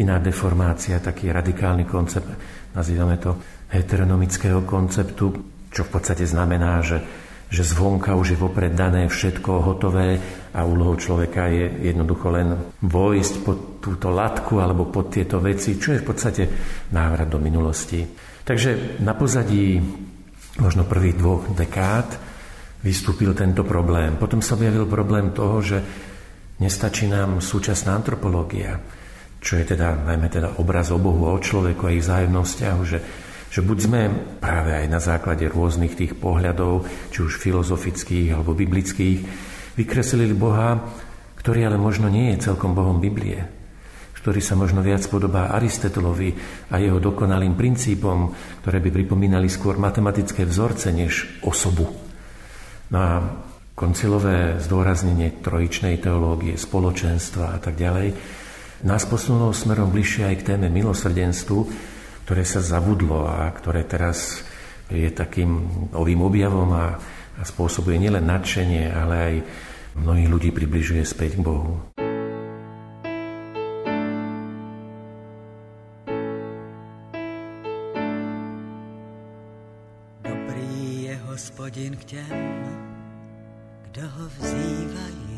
iná 0.00 0.16
deformácia, 0.16 1.04
taký 1.04 1.28
radikálny 1.28 1.84
koncept, 1.84 2.32
nazývame 2.72 3.20
to 3.20 3.36
heteronomického 3.68 4.64
konceptu, 4.64 5.36
čo 5.68 5.84
v 5.84 5.90
podstate 5.92 6.24
znamená, 6.24 6.80
že, 6.80 7.04
že 7.52 7.68
zvonka 7.68 8.16
už 8.16 8.32
je 8.32 8.40
vopred 8.40 8.72
dané 8.72 9.12
všetko 9.12 9.60
hotové 9.60 10.16
a 10.56 10.64
úlohou 10.64 10.96
človeka 10.96 11.52
je 11.52 11.92
jednoducho 11.92 12.32
len 12.32 12.48
vojsť 12.80 13.34
pod 13.44 13.58
túto 13.84 14.08
latku 14.08 14.56
alebo 14.56 14.88
pod 14.88 15.12
tieto 15.12 15.36
veci, 15.36 15.76
čo 15.76 15.92
je 15.92 16.00
v 16.00 16.08
podstate 16.08 16.42
návrat 16.96 17.28
do 17.28 17.36
minulosti. 17.36 18.00
Takže 18.40 19.04
na 19.04 19.12
pozadí 19.12 19.76
možno 20.64 20.88
prvých 20.88 21.20
dvoch 21.20 21.52
dekád 21.52 22.08
vystúpil 22.80 23.36
tento 23.36 23.68
problém. 23.68 24.16
Potom 24.16 24.40
sa 24.40 24.56
objavil 24.56 24.88
problém 24.88 25.36
toho, 25.36 25.60
že 25.60 25.78
nestačí 26.56 27.04
nám 27.04 27.44
súčasná 27.44 27.92
antropológia 27.92 28.80
čo 29.42 29.58
je 29.58 29.74
teda 29.74 30.06
najmä 30.06 30.30
teda 30.30 30.62
obraz 30.62 30.94
o 30.94 31.02
Bohu 31.02 31.26
o 31.26 31.34
človeku 31.34 31.90
a 31.90 31.94
ich 31.98 32.06
vzájomnom 32.06 32.46
vzťahu, 32.46 32.82
že, 32.86 32.98
že 33.52 33.60
buď 33.60 33.78
sme 33.84 34.00
práve 34.40 34.72
aj 34.72 34.86
na 34.88 34.96
základe 34.96 35.44
rôznych 35.44 35.92
tých 35.92 36.16
pohľadov, 36.16 36.88
či 37.12 37.20
už 37.20 37.36
filozofických 37.36 38.32
alebo 38.32 38.56
biblických, 38.56 39.20
vykreslili 39.76 40.32
Boha, 40.32 40.80
ktorý 41.36 41.68
ale 41.68 41.76
možno 41.76 42.08
nie 42.08 42.32
je 42.32 42.48
celkom 42.48 42.72
Bohom 42.72 42.96
Biblie, 42.96 43.44
ktorý 44.16 44.40
sa 44.40 44.56
možno 44.56 44.80
viac 44.80 45.04
podobá 45.04 45.52
Aristotelovi 45.52 46.32
a 46.72 46.80
jeho 46.80 46.96
dokonalým 46.96 47.52
princípom, 47.52 48.32
ktoré 48.64 48.80
by 48.80 48.88
pripomínali 48.88 49.52
skôr 49.52 49.76
matematické 49.76 50.48
vzorce 50.48 50.88
než 50.88 51.44
osobu. 51.44 51.92
No 52.88 52.98
a 52.98 53.12
koncilové 53.76 54.64
zdôraznenie 54.64 55.44
trojičnej 55.44 56.00
teológie, 56.00 56.56
spoločenstva 56.56 57.56
a 57.56 57.58
tak 57.60 57.76
ďalej, 57.76 58.16
nás 58.88 59.04
posunulo 59.04 59.52
smerom 59.52 59.92
bližšie 59.92 60.30
aj 60.30 60.36
k 60.40 60.46
téme 60.54 60.72
milosrdenstvu, 60.72 61.91
ktoré 62.24 62.46
sa 62.46 62.62
zabudlo 62.62 63.26
a 63.26 63.50
ktoré 63.50 63.82
teraz 63.82 64.46
je 64.92 65.08
takým 65.10 65.50
novým 65.90 66.22
objavom 66.22 66.70
a, 66.72 66.96
a 67.38 67.42
spôsobuje 67.42 67.98
nielen 67.98 68.28
nadšenie, 68.28 68.92
ale 68.92 69.14
aj 69.16 69.34
mnohých 69.98 70.28
ľudí 70.28 70.50
približuje 70.54 71.02
späť 71.02 71.40
k 71.40 71.44
Bohu. 71.44 71.80
Dobrý 80.22 81.08
je 81.08 81.14
hospodin 81.28 81.92
k 81.96 82.04
těm, 82.04 82.36
kdo 83.90 84.04
ho 84.08 84.24
vzývají 84.38 85.32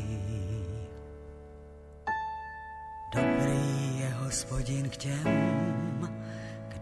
Dobrý 3.14 3.98
je 4.02 4.10
hospodin 4.26 4.88
k 4.90 4.96
těm, 4.96 5.26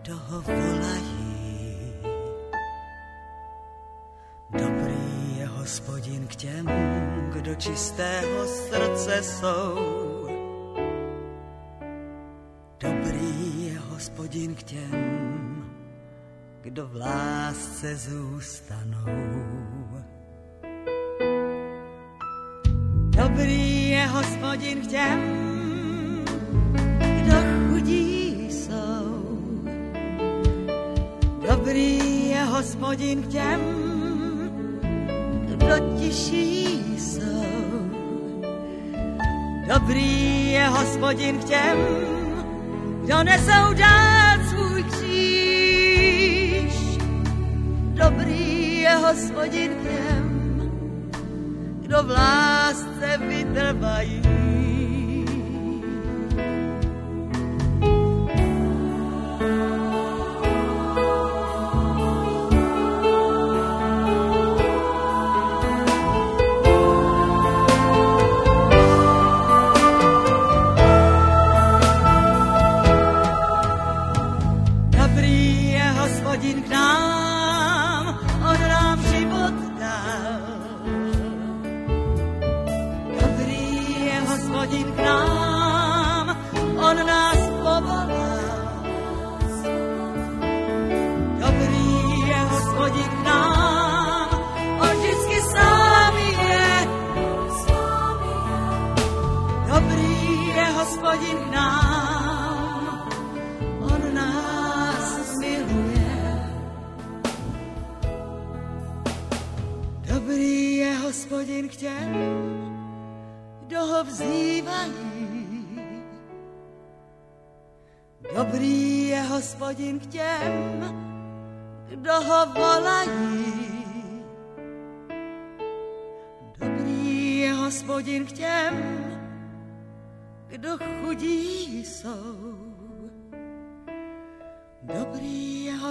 kdo 0.03 0.17
ho 0.17 0.43
volají. 0.43 1.93
Dobrý 4.51 5.37
je 5.39 5.47
hospodin 5.47 6.27
k 6.27 6.35
těm, 6.35 6.67
kdo 7.33 7.55
čistého 7.55 8.47
srdce 8.47 9.23
jsou. 9.23 9.79
Dobrý 12.81 13.67
je 13.67 13.79
hospodin 13.79 14.55
k 14.55 14.63
těm, 14.63 15.65
kdo 16.61 16.87
v 16.87 16.97
lásce 16.97 17.97
zůstanou. 17.97 19.07
Dobrý 23.11 23.91
je 23.91 24.07
hospodin 24.07 24.81
k 24.81 24.87
těm, 24.87 25.52
Dobrý 31.73 32.29
je 32.29 32.45
hospodin 32.45 33.23
k 33.23 33.27
těm, 33.29 33.61
kdo 35.45 35.97
tiší 35.99 36.69
jsou. 36.99 37.89
Dobrý 39.75 40.53
je 40.53 40.69
hospodin 40.69 41.39
k 41.39 41.45
těm, 41.45 41.79
kdo 43.05 43.25
nesou 43.25 43.73
dál 43.75 44.39
svůj 44.51 44.83
kříž. 44.83 46.75
Dobrý 48.05 48.79
je 48.81 48.91
hospodin 48.97 49.71
k 49.75 49.83
těm, 49.83 50.71
kdo 51.81 52.03
v 52.03 52.11
lásce 52.11 53.19
vytrvají. 53.19 54.42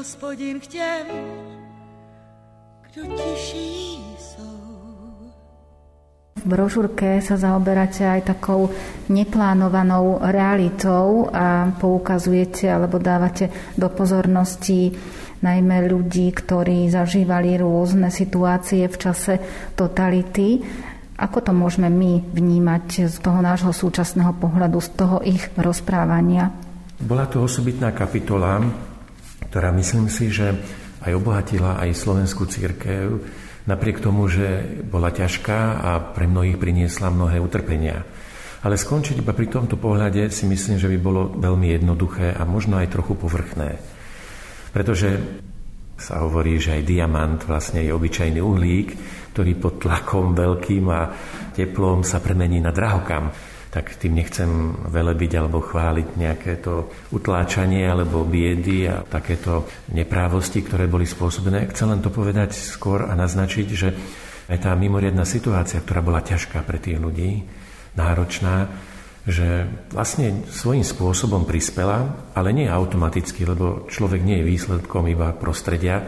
Hospodin 0.01 0.59
k 0.59 0.67
těm, 0.67 1.05
kdo 2.81 3.01
tiší 3.15 4.01
jsou. 4.17 4.61
V 6.41 6.45
brožúrke 6.49 7.21
sa 7.21 7.37
zaoberáte 7.37 8.09
aj 8.09 8.33
takou 8.33 8.73
neplánovanou 9.13 10.25
realitou 10.25 11.29
a 11.29 11.69
poukazujete 11.77 12.65
alebo 12.65 12.97
dávate 12.97 13.53
do 13.77 13.93
pozornosti 13.93 14.89
najmä 15.45 15.85
ľudí, 15.85 16.33
ktorí 16.33 16.89
zažívali 16.89 17.61
rôzne 17.61 18.09
situácie 18.09 18.89
v 18.89 18.97
čase 18.97 19.37
totality. 19.77 20.65
Ako 21.13 21.45
to 21.45 21.53
môžeme 21.53 21.93
my 21.93 22.25
vnímať 22.33 23.05
z 23.05 23.21
toho 23.21 23.37
nášho 23.37 23.69
súčasného 23.69 24.33
pohľadu, 24.33 24.81
z 24.81 24.89
toho 24.97 25.21
ich 25.21 25.45
rozprávania? 25.53 26.49
Bola 26.97 27.29
to 27.29 27.45
osobitná 27.45 27.93
kapitola, 27.93 28.89
ktorá 29.51 29.75
myslím 29.75 30.07
si, 30.07 30.31
že 30.31 30.55
aj 31.03 31.11
obohatila 31.11 31.75
aj 31.83 31.91
slovenskú 31.91 32.47
církev, 32.47 33.19
napriek 33.67 33.99
tomu, 33.99 34.31
že 34.31 34.63
bola 34.87 35.11
ťažká 35.11 35.59
a 35.83 35.91
pre 36.15 36.23
mnohých 36.23 36.55
priniesla 36.55 37.11
mnohé 37.11 37.43
utrpenia. 37.43 38.07
Ale 38.63 38.79
skončiť 38.79 39.19
iba 39.19 39.35
pri 39.35 39.51
tomto 39.51 39.75
pohľade 39.75 40.31
si 40.31 40.47
myslím, 40.47 40.79
že 40.79 40.87
by 40.87 40.97
bolo 41.03 41.35
veľmi 41.35 41.67
jednoduché 41.75 42.31
a 42.31 42.47
možno 42.47 42.79
aj 42.79 42.95
trochu 42.95 43.19
povrchné. 43.19 43.75
Pretože 44.71 45.19
sa 45.99 46.23
hovorí, 46.23 46.55
že 46.55 46.79
aj 46.79 46.87
diamant 46.87 47.41
vlastne 47.43 47.83
je 47.83 47.91
obyčajný 47.91 48.39
uhlík, 48.39 48.89
ktorý 49.35 49.51
pod 49.59 49.83
tlakom 49.83 50.31
veľkým 50.31 50.85
a 50.87 51.01
teplom 51.51 52.07
sa 52.07 52.23
premení 52.23 52.63
na 52.63 52.71
drahokam 52.71 53.50
tak 53.71 53.95
tým 53.95 54.19
nechcem 54.19 54.51
velebiť 54.91 55.31
alebo 55.39 55.63
chváliť 55.63 56.07
nejaké 56.19 56.59
to 56.59 56.91
utláčanie 57.15 57.87
alebo 57.87 58.27
biedy 58.27 58.83
a 58.91 58.99
takéto 59.07 59.63
neprávosti, 59.95 60.59
ktoré 60.59 60.91
boli 60.91 61.07
spôsobené. 61.07 61.71
Chcem 61.71 61.87
len 61.87 62.03
to 62.03 62.11
povedať 62.11 62.51
skôr 62.51 63.07
a 63.07 63.15
naznačiť, 63.15 63.67
že 63.71 63.89
aj 64.51 64.67
tá 64.67 64.75
mimoriadná 64.75 65.23
situácia, 65.23 65.79
ktorá 65.79 66.03
bola 66.03 66.19
ťažká 66.19 66.59
pre 66.67 66.83
tých 66.83 66.99
ľudí, 66.99 67.47
náročná, 67.95 68.67
že 69.23 69.63
vlastne 69.95 70.43
svojím 70.51 70.83
spôsobom 70.83 71.47
prispela, 71.47 72.27
ale 72.35 72.51
nie 72.51 72.67
automaticky, 72.67 73.47
lebo 73.47 73.87
človek 73.87 74.19
nie 74.19 74.43
je 74.43 74.49
výsledkom 74.51 75.07
iba 75.07 75.31
prostredia, 75.31 76.03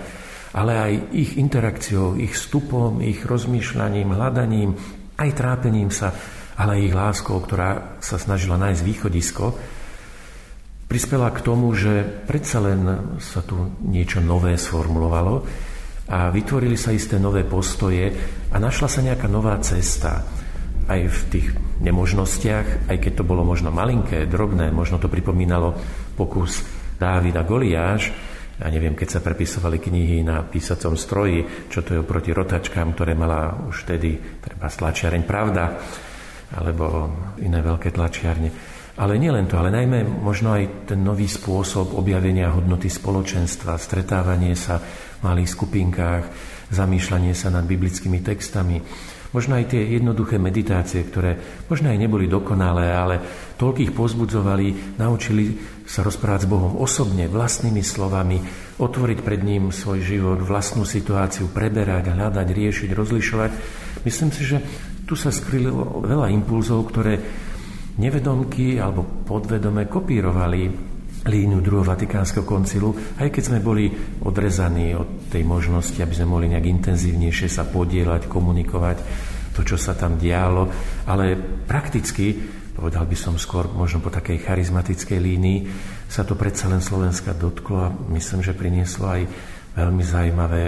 ale 0.52 0.71
aj 0.76 0.93
ich 1.15 1.32
interakciou, 1.39 2.19
ich 2.19 2.36
vstupom, 2.36 2.99
ich 2.99 3.23
rozmýšľaním, 3.23 4.12
hľadaním, 4.12 4.76
aj 5.15 5.30
trápením 5.32 5.93
sa 5.93 6.12
ale 6.58 6.86
ich 6.86 6.94
láskou, 6.94 7.42
ktorá 7.42 7.98
sa 8.04 8.22
snažila 8.22 8.60
nájsť 8.62 8.82
východisko, 8.86 9.46
prispela 10.86 11.34
k 11.34 11.42
tomu, 11.42 11.74
že 11.74 12.06
predsa 12.30 12.62
len 12.62 12.82
sa 13.18 13.42
tu 13.42 13.58
niečo 13.82 14.22
nové 14.22 14.54
sformulovalo 14.60 15.42
a 16.13 16.30
vytvorili 16.30 16.78
sa 16.78 16.94
isté 16.94 17.18
nové 17.18 17.42
postoje 17.42 18.13
a 18.54 18.56
našla 18.62 18.88
sa 18.92 19.02
nejaká 19.02 19.26
nová 19.26 19.58
cesta 19.63 20.22
aj 20.86 21.02
v 21.08 21.20
tých 21.32 21.48
nemožnostiach, 21.80 22.92
aj 22.92 22.98
keď 23.00 23.24
to 23.24 23.28
bolo 23.28 23.42
možno 23.48 23.72
malinké, 23.72 24.28
drobné, 24.28 24.70
možno 24.70 25.00
to 25.00 25.08
pripomínalo 25.08 25.74
pokus 26.13 26.62
Dávida 27.00 27.42
Goliáš, 27.42 28.13
ja 28.54 28.70
neviem, 28.70 28.94
keď 28.94 29.18
sa 29.18 29.26
prepisovali 29.26 29.82
knihy 29.82 30.22
na 30.22 30.46
písacom 30.46 30.94
stroji, 30.94 31.68
čo 31.74 31.82
to 31.82 31.98
je 31.98 32.04
oproti 32.06 32.30
rotačkám, 32.30 32.94
ktoré 32.94 33.18
mala 33.18 33.66
už 33.66 33.89
vtedy 33.89 34.22
treba 34.39 34.70
stlačiareň 34.70 35.24
Pravda, 35.26 35.63
alebo 36.54 37.10
iné 37.42 37.60
veľké 37.60 37.89
tlačiarne. 37.89 38.50
Ale 38.94 39.18
nielen 39.18 39.50
to, 39.50 39.58
ale 39.58 39.74
najmä 39.74 40.06
možno 40.06 40.54
aj 40.54 40.94
ten 40.94 41.02
nový 41.02 41.26
spôsob 41.26 41.98
objavenia 41.98 42.54
hodnoty 42.54 42.94
spoločenstva, 42.94 43.82
stretávanie 43.82 44.54
sa 44.54 44.78
v 44.78 45.22
malých 45.26 45.50
skupinkách, 45.50 46.24
zamýšľanie 46.70 47.34
sa 47.34 47.50
nad 47.50 47.66
biblickými 47.66 48.22
textami. 48.22 48.78
Možno 49.34 49.58
aj 49.58 49.74
tie 49.74 49.98
jednoduché 49.98 50.38
meditácie, 50.38 51.02
ktoré 51.10 51.66
možno 51.66 51.89
aj 51.89 51.98
neboli 51.98 52.30
dokonalé, 52.30 52.94
ale 52.94 53.18
toľkých 53.58 53.89
pozbudzovali, 53.98 55.02
naučili 55.02 55.58
sa 55.89 56.06
rozprávať 56.06 56.46
s 56.46 56.52
Bohom 56.54 56.78
osobne, 56.78 57.26
vlastnými 57.26 57.82
slovami, 57.82 58.38
otvoriť 58.78 59.20
pred 59.26 59.42
ním 59.42 59.74
svoj 59.74 60.06
život, 60.06 60.38
vlastnú 60.38 60.86
situáciu, 60.86 61.50
preberať, 61.50 62.13
hľadať, 62.13 62.46
riešiť, 62.46 62.89
rozlišovať. 62.94 63.52
Myslím 64.06 64.30
si, 64.30 64.46
že 64.46 64.62
tu 65.04 65.13
sa 65.20 65.32
skrylo 65.32 66.04
veľa 66.04 66.32
impulzov, 66.32 66.88
ktoré 66.88 67.20
nevedomky 68.00 68.80
alebo 68.80 69.06
podvedome 69.28 69.86
kopírovali 69.86 70.92
líniu 71.24 71.63
druhého 71.63 71.88
Vatikánskeho 71.88 72.44
koncilu, 72.44 72.92
aj 73.16 73.32
keď 73.32 73.44
sme 73.48 73.60
boli 73.63 73.88
odrezaní 74.28 74.92
od 74.92 75.32
tej 75.32 75.48
možnosti, 75.48 75.96
aby 75.96 76.12
sme 76.12 76.28
mohli 76.36 76.52
nejak 76.52 76.68
intenzívnejšie 76.68 77.48
sa 77.48 77.63
podielať, 77.63 78.28
komunikovať 78.28 78.98
to, 79.56 79.63
čo 79.63 79.80
sa 79.80 79.96
tam 79.96 80.20
dialo. 80.20 80.68
Ale 81.08 81.39
prakticky, 81.63 82.36
povedal 82.76 83.08
by 83.08 83.16
som 83.16 83.39
skôr 83.39 83.72
možno 83.72 84.04
po 84.04 84.12
takej 84.12 84.44
charizmatickej 84.44 85.20
línii, 85.24 85.60
sa 86.12 86.28
to 86.28 86.36
predsa 86.36 86.68
len 86.68 86.84
Slovenska 86.84 87.32
dotklo 87.32 87.78
a 87.88 87.94
myslím, 88.12 88.44
že 88.44 88.52
prinieslo 88.52 89.08
aj 89.08 89.22
veľmi 89.80 90.04
zaujímavé 90.04 90.66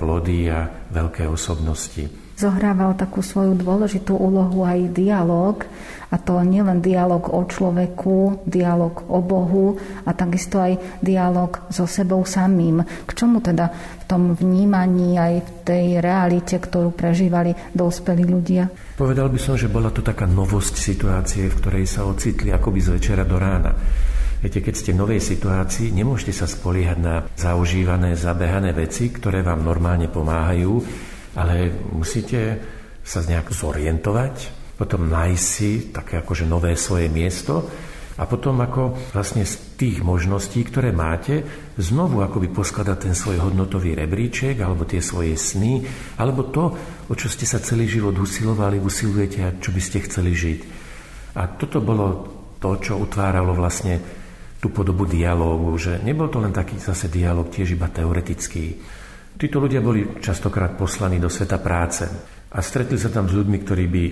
plody 0.00 0.48
a 0.48 0.88
veľké 0.88 1.28
osobnosti 1.28 2.27
zohrával 2.38 2.94
takú 2.94 3.18
svoju 3.18 3.58
dôležitú 3.58 4.14
úlohu 4.14 4.62
aj 4.62 4.94
dialog, 4.94 5.66
a 6.08 6.16
to 6.16 6.40
nielen 6.40 6.80
dialog 6.80 7.28
o 7.28 7.44
človeku, 7.44 8.46
dialog 8.48 9.04
o 9.12 9.20
Bohu 9.20 9.76
a 10.08 10.16
takisto 10.16 10.56
aj 10.56 11.02
dialog 11.04 11.68
so 11.68 11.84
sebou 11.84 12.24
samým. 12.24 12.80
K 13.04 13.10
čomu 13.12 13.44
teda 13.44 13.68
v 13.68 14.04
tom 14.08 14.32
vnímaní 14.32 15.20
aj 15.20 15.34
v 15.44 15.50
tej 15.68 15.86
realite, 16.00 16.56
ktorú 16.56 16.96
prežívali 16.96 17.52
dospelí 17.76 18.24
ľudia? 18.24 18.72
Povedal 18.96 19.28
by 19.28 19.36
som, 19.36 19.60
že 19.60 19.68
bola 19.68 19.92
to 19.92 20.00
taká 20.00 20.24
novosť 20.24 20.74
situácie, 20.80 21.44
v 21.52 21.58
ktorej 21.60 21.84
sa 21.84 22.08
ocitli 22.08 22.48
akoby 22.54 22.80
z 22.80 22.88
večera 22.96 23.28
do 23.28 23.36
rána. 23.36 23.76
Viete, 24.38 24.62
keď 24.62 24.74
ste 24.78 24.94
v 24.94 25.02
novej 25.02 25.20
situácii, 25.20 25.90
nemôžete 25.90 26.30
sa 26.30 26.46
spoliehať 26.46 26.98
na 27.02 27.26
zaužívané, 27.34 28.14
zabehané 28.14 28.70
veci, 28.70 29.10
ktoré 29.10 29.42
vám 29.42 29.66
normálne 29.66 30.06
pomáhajú, 30.06 30.78
ale 31.36 31.72
musíte 31.92 32.60
sa 33.04 33.24
nejak 33.24 33.52
zorientovať, 33.52 34.36
potom 34.78 35.10
nájsť 35.10 35.44
si 35.44 35.90
také 35.90 36.22
akože 36.22 36.46
nové 36.46 36.78
svoje 36.78 37.10
miesto 37.10 37.66
a 38.18 38.26
potom 38.26 38.58
ako 38.58 39.14
vlastne 39.14 39.46
z 39.46 39.78
tých 39.78 40.02
možností, 40.02 40.66
ktoré 40.66 40.90
máte, 40.90 41.46
znovu 41.78 42.18
akoby 42.18 42.50
poskladať 42.50 42.98
ten 42.98 43.14
svoj 43.14 43.38
hodnotový 43.46 43.94
rebríček 43.94 44.58
alebo 44.58 44.82
tie 44.82 44.98
svoje 44.98 45.38
sny, 45.38 45.86
alebo 46.18 46.50
to, 46.50 46.74
o 47.06 47.14
čo 47.14 47.30
ste 47.30 47.46
sa 47.46 47.62
celý 47.62 47.86
život 47.86 48.18
usilovali, 48.18 48.82
usilujete 48.82 49.38
a 49.46 49.54
čo 49.62 49.70
by 49.70 49.80
ste 49.82 50.02
chceli 50.02 50.34
žiť. 50.34 50.60
A 51.38 51.46
toto 51.54 51.78
bolo 51.78 52.06
to, 52.58 52.74
čo 52.82 52.98
utváralo 52.98 53.54
vlastne 53.54 54.02
tú 54.58 54.74
podobu 54.74 55.06
dialógu, 55.06 55.78
že 55.78 56.02
nebol 56.02 56.26
to 56.26 56.42
len 56.42 56.50
taký 56.50 56.82
zase 56.82 57.06
dialog 57.06 57.46
tiež 57.46 57.78
iba 57.78 57.86
teoretický, 57.86 58.74
Títo 59.38 59.62
ľudia 59.62 59.78
boli 59.78 60.18
častokrát 60.18 60.74
poslaní 60.74 61.22
do 61.22 61.30
sveta 61.30 61.62
práce 61.62 62.02
a 62.50 62.58
stretli 62.58 62.98
sa 62.98 63.06
tam 63.06 63.30
s 63.30 63.38
ľuďmi, 63.38 63.58
ktorí 63.62 63.84
by, 63.86 64.04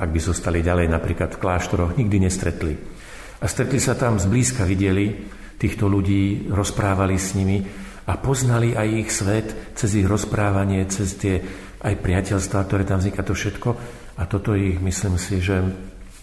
ak 0.00 0.08
by 0.08 0.20
zostali 0.24 0.64
ďalej 0.64 0.88
napríklad 0.88 1.36
v 1.36 1.40
kláštoroch, 1.44 2.00
nikdy 2.00 2.24
nestretli. 2.24 2.72
A 2.72 3.44
stretli 3.44 3.76
sa 3.76 3.92
tam, 3.92 4.16
zblízka 4.16 4.64
videli 4.64 5.20
týchto 5.60 5.84
ľudí, 5.84 6.48
rozprávali 6.48 7.20
s 7.20 7.36
nimi 7.36 7.60
a 8.08 8.16
poznali 8.16 8.72
aj 8.72 8.88
ich 8.88 9.10
svet 9.12 9.48
cez 9.76 10.00
ich 10.00 10.08
rozprávanie, 10.08 10.88
cez 10.88 11.12
tie 11.20 11.44
aj 11.84 12.00
priateľstvá, 12.00 12.64
ktoré 12.64 12.88
tam 12.88 13.04
vzniká, 13.04 13.20
to 13.20 13.36
všetko. 13.36 13.68
A 14.16 14.24
toto 14.24 14.56
ich, 14.56 14.80
myslím 14.80 15.20
si, 15.20 15.44
že 15.44 15.60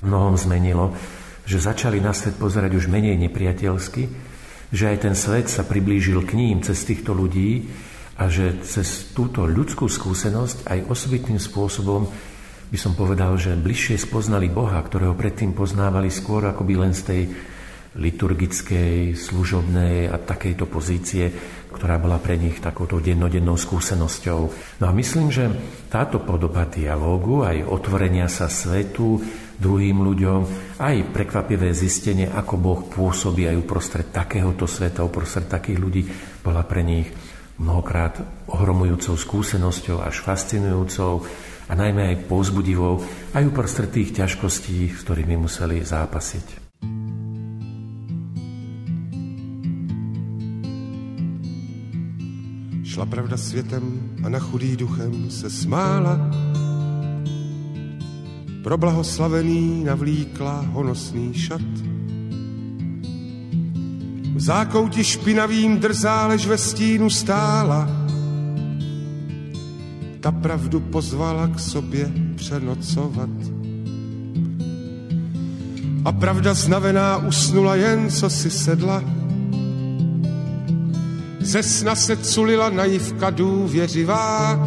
mnohom 0.01 0.33
zmenilo, 0.33 0.97
že 1.45 1.61
začali 1.61 2.01
na 2.01 2.09
svet 2.09 2.41
pozerať 2.41 2.73
už 2.73 2.89
menej 2.89 3.21
nepriateľsky, 3.21 4.09
že 4.73 4.83
aj 4.89 4.97
ten 4.97 5.13
svet 5.13 5.45
sa 5.45 5.61
priblížil 5.61 6.25
k 6.25 6.33
ním 6.33 6.65
cez 6.65 6.81
týchto 6.89 7.13
ľudí 7.13 7.69
a 8.21 8.29
že 8.29 8.61
cez 8.61 9.09
túto 9.17 9.49
ľudskú 9.49 9.89
skúsenosť 9.89 10.69
aj 10.69 10.79
osobitným 10.93 11.41
spôsobom 11.41 12.05
by 12.69 12.77
som 12.77 12.93
povedal, 12.93 13.33
že 13.41 13.57
bližšie 13.57 13.97
spoznali 13.97 14.45
Boha, 14.45 14.77
ktorého 14.77 15.17
predtým 15.17 15.57
poznávali 15.57 16.13
skôr 16.13 16.45
akoby 16.45 16.73
len 16.77 16.93
z 16.93 17.01
tej 17.01 17.21
liturgickej, 17.91 19.17
služobnej 19.19 20.07
a 20.07 20.15
takejto 20.15 20.63
pozície, 20.69 21.27
ktorá 21.75 21.99
bola 21.99 22.23
pre 22.23 22.39
nich 22.39 22.63
takouto 22.63 23.03
dennodennou 23.03 23.59
skúsenosťou. 23.59 24.39
No 24.79 24.85
a 24.87 24.95
myslím, 24.95 25.27
že 25.27 25.51
táto 25.91 26.23
podoba 26.23 26.63
dialógu, 26.69 27.43
aj 27.43 27.67
otvorenia 27.67 28.31
sa 28.31 28.47
svetu, 28.47 29.19
druhým 29.59 29.99
ľuďom, 29.99 30.39
aj 30.79 31.11
prekvapivé 31.11 31.75
zistenie, 31.75 32.31
ako 32.31 32.53
Boh 32.55 32.81
pôsobí 32.87 33.51
aj 33.51 33.59
uprostred 33.59 34.07
takéhoto 34.07 34.63
sveta, 34.63 35.03
uprostred 35.03 35.51
takých 35.51 35.79
ľudí, 35.81 36.01
bola 36.39 36.63
pre 36.63 36.87
nich 36.87 37.11
mnohokrát 37.59 38.21
ohromujúcou 38.47 39.17
skúsenosťou, 39.17 40.03
až 40.03 40.23
fascinujúcou 40.23 41.25
a 41.67 41.73
najmä 41.75 42.15
aj 42.15 42.27
povzbudivou, 42.27 43.03
aj 43.31 43.43
uprostred 43.47 43.91
tých 43.91 44.15
ťažkostí, 44.15 44.91
s 44.91 45.03
ktorými 45.07 45.39
museli 45.39 45.79
zápasiť. 45.83 46.61
Šla 52.91 53.05
pravda 53.05 53.37
světem 53.37 54.03
a 54.25 54.29
na 54.29 54.39
chudý 54.39 54.75
duchem 54.75 55.31
se 55.31 55.49
smála. 55.49 56.19
Pro 58.63 58.77
blahoslavený 58.77 59.83
navlíkla 59.83 60.75
honosný 60.75 61.33
šat. 61.33 62.00
V 64.41 64.43
zákouti 64.43 65.03
špinavým 65.03 65.77
drzá, 65.77 66.27
lež 66.27 66.47
ve 66.47 66.57
stínu 66.57 67.09
stála. 67.09 67.89
Ta 70.19 70.31
pravdu 70.31 70.79
pozvala 70.79 71.47
k 71.47 71.59
sobě 71.59 72.11
přenocovat. 72.35 73.29
A 76.05 76.11
pravda 76.11 76.53
znavená 76.53 77.17
usnula 77.17 77.75
jen, 77.75 78.09
co 78.09 78.29
si 78.29 78.49
sedla 78.49 79.03
ze 81.39 81.63
sna 81.63 81.95
se 81.95 82.17
culila 82.17 82.69
naivka 82.69 83.29
důvěřivá. 83.29 84.59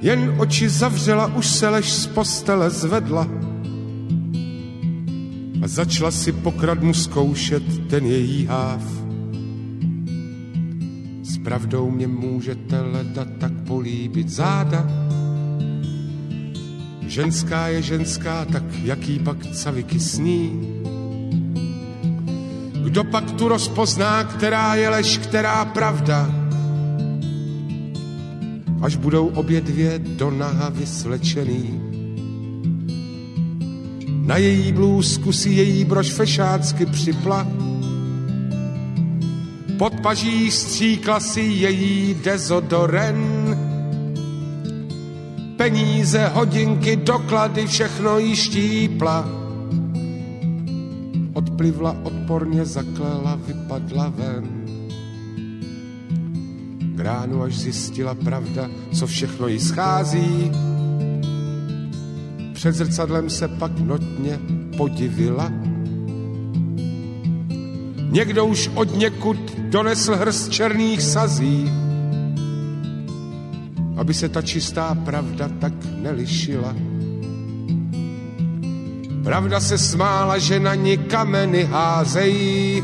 Jen 0.00 0.34
oči 0.38 0.68
zavřela, 0.68 1.26
už 1.26 1.46
se 1.46 1.68
lež 1.68 1.92
z 1.92 2.06
postele 2.06 2.70
zvedla 2.70 3.43
a 5.64 5.68
začala 5.68 6.10
si 6.10 6.32
pokradmu 6.32 6.94
zkoušet 6.94 7.88
ten 7.88 8.06
její 8.06 8.46
háv. 8.46 8.82
S 11.22 11.38
pravdou 11.38 11.90
mě 11.90 12.06
můžete 12.06 12.80
leda 12.80 13.24
tak 13.38 13.52
políbit 13.66 14.28
záda. 14.28 14.88
Ženská 17.06 17.68
je 17.68 17.82
ženská, 17.82 18.44
tak 18.44 18.64
jaký 18.82 19.18
pak 19.18 19.46
caviky 19.46 20.00
sní 20.00 20.74
kdo 22.94 23.04
pak 23.04 23.30
tu 23.30 23.48
rozpozná, 23.48 24.24
která 24.24 24.74
je 24.74 24.88
lež, 24.88 25.18
která 25.18 25.64
pravda? 25.64 26.30
Až 28.82 28.96
budou 28.96 29.26
obě 29.26 29.60
dvě 29.60 29.98
do 29.98 30.30
naha 30.30 30.68
vysvlečený. 30.68 31.83
Na 34.24 34.36
její 34.36 34.72
blůzku 34.72 35.32
si 35.32 35.48
její 35.50 35.84
brož 35.84 36.10
fešácky 36.10 36.86
připla. 36.86 37.46
Pod 39.78 39.92
paží 40.00 40.50
stříkla 40.50 41.20
si 41.20 41.40
její 41.40 42.16
dezodoren. 42.24 43.18
Peníze, 45.56 46.30
hodinky, 46.34 46.96
doklady, 46.96 47.66
všechno 47.66 48.18
jí 48.18 48.36
štípla 48.36 49.44
odplivla, 51.34 51.96
odporně 52.02 52.64
zaklela, 52.64 53.38
vypadla 53.46 54.08
ven. 54.08 54.44
K 56.96 57.00
ránu 57.00 57.42
až 57.42 57.54
zjistila 57.54 58.14
pravda, 58.14 58.70
co 58.92 59.06
všechno 59.06 59.48
jí 59.48 59.60
schází. 59.60 60.50
Před 62.64 62.74
zrcadlem 62.74 63.30
se 63.30 63.48
pak 63.48 63.78
notně 63.78 64.38
podivila. 64.76 65.52
Někdo 68.10 68.46
už 68.46 68.70
od 68.74 68.96
někud 68.96 69.58
donesl 69.58 70.16
hrst 70.16 70.52
černých 70.52 71.02
sazí, 71.02 71.72
aby 73.96 74.14
se 74.14 74.28
ta 74.28 74.42
čistá 74.42 74.94
pravda 74.94 75.50
tak 75.60 75.72
nelišila 75.96 76.74
Pravda 79.24 79.60
se 79.60 79.78
smála, 79.78 80.38
že 80.38 80.60
na 80.60 80.74
ní 80.74 80.98
kameny 80.98 81.64
házejí. 81.64 82.82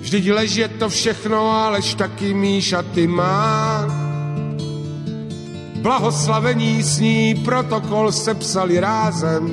Vždyť 0.00 0.30
leží 0.30 0.64
to 0.78 0.88
všechno, 0.88 1.50
alež 1.50 1.94
taky 1.94 2.34
míšaty 2.34 3.06
má. 3.06 3.99
Blahoslavení 5.82 6.82
s 6.82 7.00
ní 7.00 7.34
protokol 7.34 8.12
sepsali 8.12 8.80
rázem. 8.80 9.50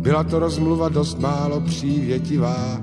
Byla 0.00 0.24
to 0.24 0.38
rozmluva 0.38 0.88
dost 0.88 1.20
málo 1.20 1.60
přívětivá. 1.60 2.80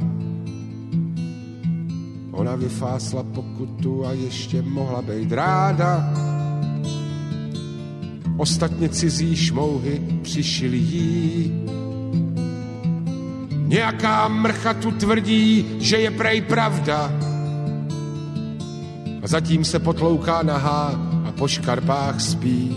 Ona 2.31 2.55
vyfásla 2.55 3.23
pokutu 3.23 4.05
a 4.05 4.11
ještě 4.11 4.61
mohla 4.61 5.01
být 5.01 5.31
ráda 5.31 6.13
ostatně 8.37 8.89
cizí 8.89 9.35
šmouhy 9.35 10.01
přišili 10.21 10.77
jí. 10.77 11.53
Nějaká 13.51 14.27
mrcha 14.27 14.73
tu 14.73 14.91
tvrdí, 14.91 15.65
že 15.79 15.97
je 15.97 16.11
prej 16.11 16.41
pravda. 16.41 17.11
A 19.21 19.27
zatím 19.27 19.65
se 19.65 19.79
potlouká 19.79 20.43
nahá 20.43 21.12
po 21.43 21.47
škarpách 21.47 22.21
spí. 22.21 22.71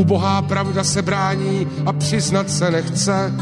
Ubohá 0.00 0.42
pravda 0.42 0.84
se 0.84 1.02
brání 1.02 1.68
a 1.86 1.92
přiznat 1.92 2.50
se 2.50 2.70
nechce. 2.70 3.32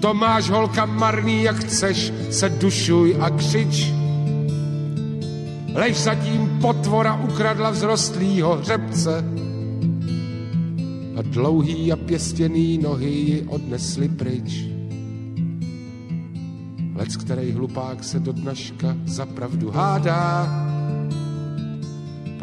To 0.00 0.14
máš 0.14 0.50
holka 0.50 0.86
marný, 0.86 1.42
jak 1.42 1.56
chceš, 1.56 2.12
se 2.30 2.48
dušuj 2.48 3.16
a 3.20 3.30
křič 3.30 3.92
lež 5.74 5.96
zatím 5.96 6.58
potvora 6.60 7.14
ukradla 7.14 7.70
vzrostlýho 7.70 8.56
hřebce 8.56 9.24
a 11.16 11.22
dlouhý 11.22 11.92
a 11.92 11.96
pěstěný 11.96 12.78
nohy 12.78 13.10
ji 13.10 13.42
odnesli 13.42 14.08
pryč. 14.08 14.64
Lec, 16.94 17.16
který 17.16 17.52
hlupák 17.52 18.04
se 18.04 18.20
do 18.20 18.32
dnaška 18.32 18.96
za 19.04 19.26
pravdu 19.26 19.70
hádá, 19.70 20.69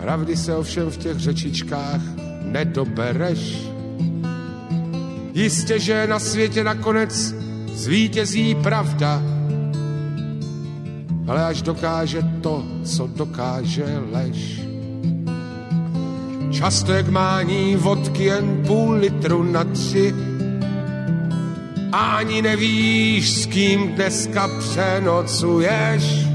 pravdy 0.02 0.38
se 0.38 0.56
ovšem 0.56 0.90
v 0.90 0.98
těch 0.98 1.18
řečičkách 1.18 2.02
nedobereš. 2.42 3.68
Jistě, 5.34 5.80
že 5.80 6.08
na 6.08 6.20
světě 6.20 6.64
nakonec 6.64 7.36
zvítězí 7.74 8.56
pravda, 8.56 9.22
ale 11.28 11.46
až 11.46 11.62
dokáže 11.62 12.22
to, 12.42 12.66
co 12.84 13.08
dokáže 13.08 13.86
lež. 14.12 14.62
Často 16.52 16.94
jak 16.94 17.08
mání 17.08 17.76
vodky 17.76 18.24
jen 18.24 18.64
půl 18.68 18.92
litru 18.94 19.44
na 19.44 19.64
tři 19.64 20.14
ani 21.92 22.42
nevíš, 22.42 23.34
s 23.34 23.46
kým 23.46 23.88
dneska 23.88 24.50
přenocuješ. 24.60 26.27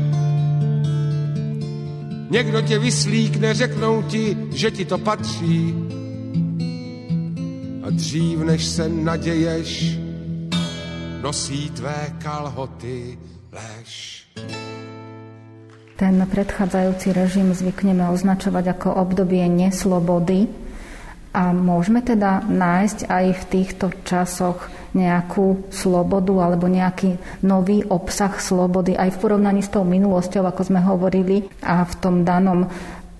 Někdo 2.32 2.60
tě 2.60 2.78
vyslíkne, 2.78 3.54
řeknou 3.54 4.02
ti, 4.02 4.36
že 4.52 4.70
ti 4.70 4.84
to 4.84 4.98
patří. 4.98 5.74
A 7.82 7.90
dřív, 7.90 8.38
než 8.38 8.64
se 8.64 8.88
naděješ, 8.88 9.98
nosí 11.22 11.70
tvé 11.70 12.16
kalhoty 12.18 13.18
lež. 13.52 14.24
Ten 15.96 16.24
predchádzajúci 16.24 17.12
režim 17.12 17.52
zvykneme 17.52 18.08
označovať 18.08 18.80
ako 18.80 18.96
obdobie 18.96 19.44
neslobody 19.52 20.48
a 21.36 21.52
môžeme 21.52 22.00
teda 22.00 22.48
nájsť 22.48 23.12
aj 23.12 23.26
v 23.28 23.42
týchto 23.44 23.86
časoch 24.08 24.72
nejakú 24.92 25.72
slobodu 25.72 26.48
alebo 26.48 26.68
nejaký 26.68 27.16
nový 27.44 27.84
obsah 27.84 28.36
slobody 28.36 28.96
aj 28.96 29.16
v 29.16 29.20
porovnaní 29.20 29.64
s 29.64 29.72
tou 29.72 29.84
minulosťou, 29.84 30.44
ako 30.44 30.62
sme 30.68 30.80
hovorili, 30.84 31.48
a 31.64 31.84
v 31.84 31.94
tom 32.00 32.24
danom 32.28 32.68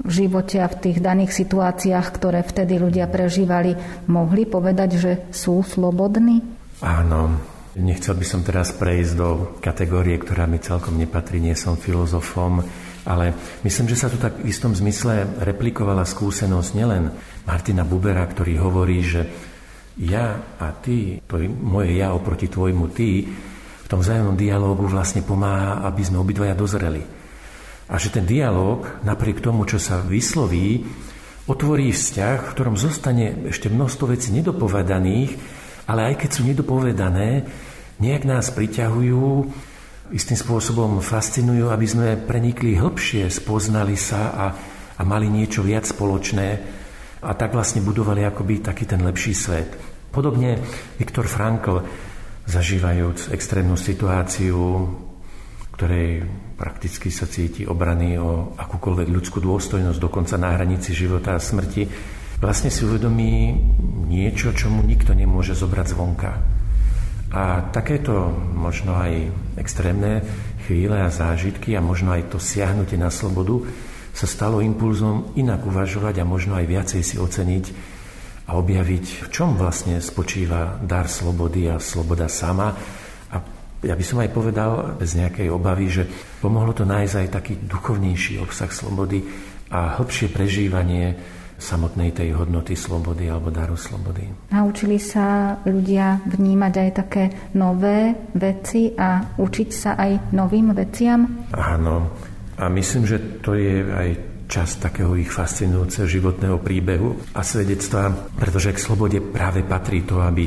živote 0.02 0.60
a 0.60 0.68
v 0.68 0.78
tých 0.88 0.98
daných 0.98 1.32
situáciách, 1.32 2.06
ktoré 2.12 2.42
vtedy 2.42 2.76
ľudia 2.76 3.06
prežívali, 3.08 3.76
mohli 4.10 4.44
povedať, 4.44 4.90
že 4.98 5.12
sú 5.30 5.62
slobodní? 5.62 6.42
Áno, 6.82 7.38
Nechcel 7.72 8.20
by 8.20 8.26
som 8.28 8.44
teraz 8.44 8.68
prejsť 8.76 9.12
do 9.16 9.56
kategórie, 9.64 10.20
ktorá 10.20 10.44
mi 10.44 10.60
celkom 10.60 10.92
nepatrí, 11.00 11.40
nie 11.40 11.56
som 11.56 11.80
filozofom, 11.80 12.60
ale 13.08 13.32
myslím, 13.64 13.88
že 13.88 13.96
sa 13.96 14.12
tu 14.12 14.20
tak 14.20 14.44
v 14.44 14.52
istom 14.52 14.76
zmysle 14.76 15.40
replikovala 15.40 16.04
skúsenosť 16.04 16.70
nielen 16.76 17.08
Martina 17.48 17.88
Bubera, 17.88 18.28
ktorý 18.28 18.60
hovorí, 18.60 19.00
že 19.00 19.24
ja 20.00 20.40
a 20.56 20.66
ty, 20.80 21.20
to 21.28 21.36
je 21.36 21.48
moje 21.48 21.96
ja 21.96 22.16
oproti 22.16 22.48
tvojmu 22.48 22.86
ty, 22.96 23.28
v 23.82 23.86
tom 23.90 24.00
vzájomnom 24.00 24.38
dialógu 24.38 24.88
vlastne 24.88 25.20
pomáha, 25.20 25.84
aby 25.84 26.00
sme 26.00 26.22
obidvaja 26.22 26.56
dozreli. 26.56 27.04
A 27.92 28.00
že 28.00 28.08
ten 28.08 28.24
dialóg, 28.24 29.04
napriek 29.04 29.44
tomu, 29.44 29.68
čo 29.68 29.76
sa 29.76 30.00
vysloví, 30.00 30.80
otvorí 31.44 31.92
vzťah, 31.92 32.36
v 32.40 32.52
ktorom 32.56 32.76
zostane 32.80 33.52
ešte 33.52 33.68
množstvo 33.68 34.16
vecí 34.16 34.32
nedopovedaných, 34.32 35.36
ale 35.90 36.14
aj 36.14 36.24
keď 36.24 36.30
sú 36.30 36.42
nedopovedané, 36.48 37.44
nejak 38.00 38.24
nás 38.24 38.48
priťahujú, 38.54 39.24
istým 40.12 40.38
spôsobom 40.38 41.00
fascinujú, 41.04 41.68
aby 41.72 41.86
sme 41.88 42.16
prenikli 42.16 42.76
hĺbšie, 42.76 43.28
spoznali 43.28 43.96
sa 43.96 44.32
a, 44.32 44.46
a 44.96 45.02
mali 45.04 45.28
niečo 45.28 45.64
viac 45.64 45.88
spoločné, 45.88 46.80
a 47.22 47.30
tak 47.38 47.54
vlastne 47.54 47.86
budovali 47.86 48.26
akoby 48.26 48.58
taký 48.58 48.84
ten 48.84 49.00
lepší 49.06 49.32
svet. 49.34 49.78
Podobne 50.10 50.58
Viktor 50.98 51.24
Frankl, 51.30 51.80
zažívajúc 52.44 53.30
extrémnu 53.30 53.78
situáciu, 53.78 54.58
ktorej 55.72 56.26
prakticky 56.58 57.08
sa 57.08 57.30
cíti 57.30 57.64
obrany 57.64 58.18
o 58.18 58.52
akúkoľvek 58.58 59.08
ľudskú 59.08 59.38
dôstojnosť, 59.40 59.98
dokonca 60.02 60.34
na 60.36 60.52
hranici 60.58 60.92
života 60.92 61.38
a 61.38 61.40
smrti, 61.40 61.86
vlastne 62.42 62.68
si 62.68 62.82
uvedomí 62.82 63.54
niečo, 64.10 64.50
čo 64.52 64.68
mu 64.68 64.82
nikto 64.82 65.14
nemôže 65.14 65.54
zobrať 65.54 65.86
zvonka. 65.94 66.30
A 67.32 67.72
takéto 67.72 68.28
možno 68.52 68.92
aj 68.98 69.32
extrémne 69.56 70.20
chvíle 70.68 71.00
a 71.00 71.08
zážitky 71.08 71.72
a 71.72 71.80
možno 71.80 72.12
aj 72.12 72.28
to 72.28 72.36
siahnutie 72.36 73.00
na 73.00 73.08
slobodu 73.08 73.64
sa 74.12 74.28
stalo 74.28 74.60
impulzom 74.60 75.32
inak 75.40 75.64
uvažovať 75.64 76.20
a 76.20 76.28
možno 76.28 76.54
aj 76.60 76.66
viacej 76.68 77.02
si 77.02 77.16
oceniť 77.16 77.64
a 78.48 78.60
objaviť, 78.60 79.04
v 79.24 79.28
čom 79.32 79.56
vlastne 79.56 79.96
spočíva 79.98 80.76
dar 80.84 81.08
slobody 81.08 81.72
a 81.72 81.80
sloboda 81.80 82.28
sama. 82.28 82.76
A 83.32 83.36
ja 83.80 83.94
by 83.96 84.04
som 84.04 84.20
aj 84.20 84.30
povedal 84.30 85.00
bez 85.00 85.16
nejakej 85.16 85.48
obavy, 85.48 85.86
že 85.88 86.04
pomohlo 86.44 86.76
to 86.76 86.84
nájsť 86.84 87.14
aj 87.16 87.28
taký 87.32 87.54
duchovnejší 87.64 88.42
obsah 88.42 88.68
slobody 88.68 89.24
a 89.72 89.96
hĺbšie 89.96 90.28
prežívanie 90.28 91.16
samotnej 91.62 92.10
tej 92.10 92.34
hodnoty 92.34 92.74
slobody 92.74 93.30
alebo 93.30 93.54
daru 93.54 93.78
slobody. 93.78 94.26
Naučili 94.50 94.98
sa 94.98 95.56
ľudia 95.62 96.18
vnímať 96.26 96.74
aj 96.74 96.90
také 96.90 97.24
nové 97.54 98.12
veci 98.34 98.90
a 98.98 99.22
učiť 99.38 99.68
sa 99.70 99.94
aj 99.94 100.34
novým 100.34 100.74
veciam? 100.74 101.46
Áno, 101.54 102.10
a 102.58 102.68
myslím, 102.68 103.08
že 103.08 103.18
to 103.40 103.56
je 103.56 103.84
aj 103.86 104.08
čas 104.52 104.76
takého 104.76 105.16
ich 105.16 105.32
fascinujúceho 105.32 106.04
životného 106.04 106.60
príbehu 106.60 107.16
a 107.32 107.40
svedectva, 107.40 108.12
pretože 108.36 108.76
k 108.76 108.82
slobode 108.84 109.18
práve 109.24 109.64
patrí 109.64 110.04
to, 110.04 110.20
aby, 110.20 110.44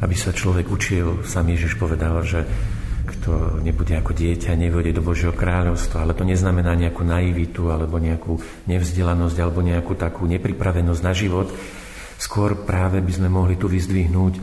aby 0.00 0.14
sa 0.16 0.32
človek 0.32 0.64
učil. 0.72 1.20
Sam 1.28 1.52
Ježiš 1.52 1.76
povedal, 1.76 2.16
že 2.24 2.48
kto 3.06 3.60
nebude 3.60 3.92
ako 3.94 4.16
dieťa, 4.16 4.56
nevojde 4.56 4.96
do 4.96 5.04
Božieho 5.04 5.36
kráľovstva, 5.36 6.02
ale 6.02 6.16
to 6.16 6.24
neznamená 6.26 6.74
nejakú 6.74 7.04
naivitu 7.04 7.68
alebo 7.68 8.00
nejakú 8.00 8.40
nevzdelanosť 8.66 9.36
alebo 9.36 9.60
nejakú 9.62 9.94
takú 9.94 10.24
nepripravenosť 10.26 11.00
na 11.04 11.12
život. 11.12 11.52
Skôr 12.16 12.64
práve 12.64 13.04
by 13.04 13.12
sme 13.12 13.28
mohli 13.28 13.60
tu 13.60 13.68
vyzdvihnúť 13.68 14.34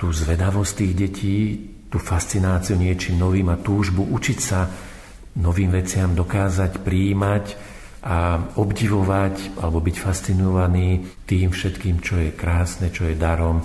tú 0.00 0.06
zvedavosť 0.08 0.72
tých 0.80 0.92
detí, 0.96 1.38
tú 1.90 1.98
fascináciu 1.98 2.78
niečím 2.78 3.18
novým 3.18 3.50
a 3.50 3.58
túžbu 3.58 4.06
učiť 4.06 4.38
sa 4.38 4.64
novým 5.38 5.70
veciam 5.70 6.10
dokázať 6.16 6.82
príjmať 6.82 7.44
a 8.00 8.40
obdivovať 8.56 9.60
alebo 9.60 9.78
byť 9.84 9.96
fascinovaný 10.00 11.04
tým 11.28 11.52
všetkým, 11.52 12.00
čo 12.00 12.16
je 12.16 12.32
krásne, 12.32 12.88
čo 12.88 13.04
je 13.06 13.14
darom, 13.14 13.60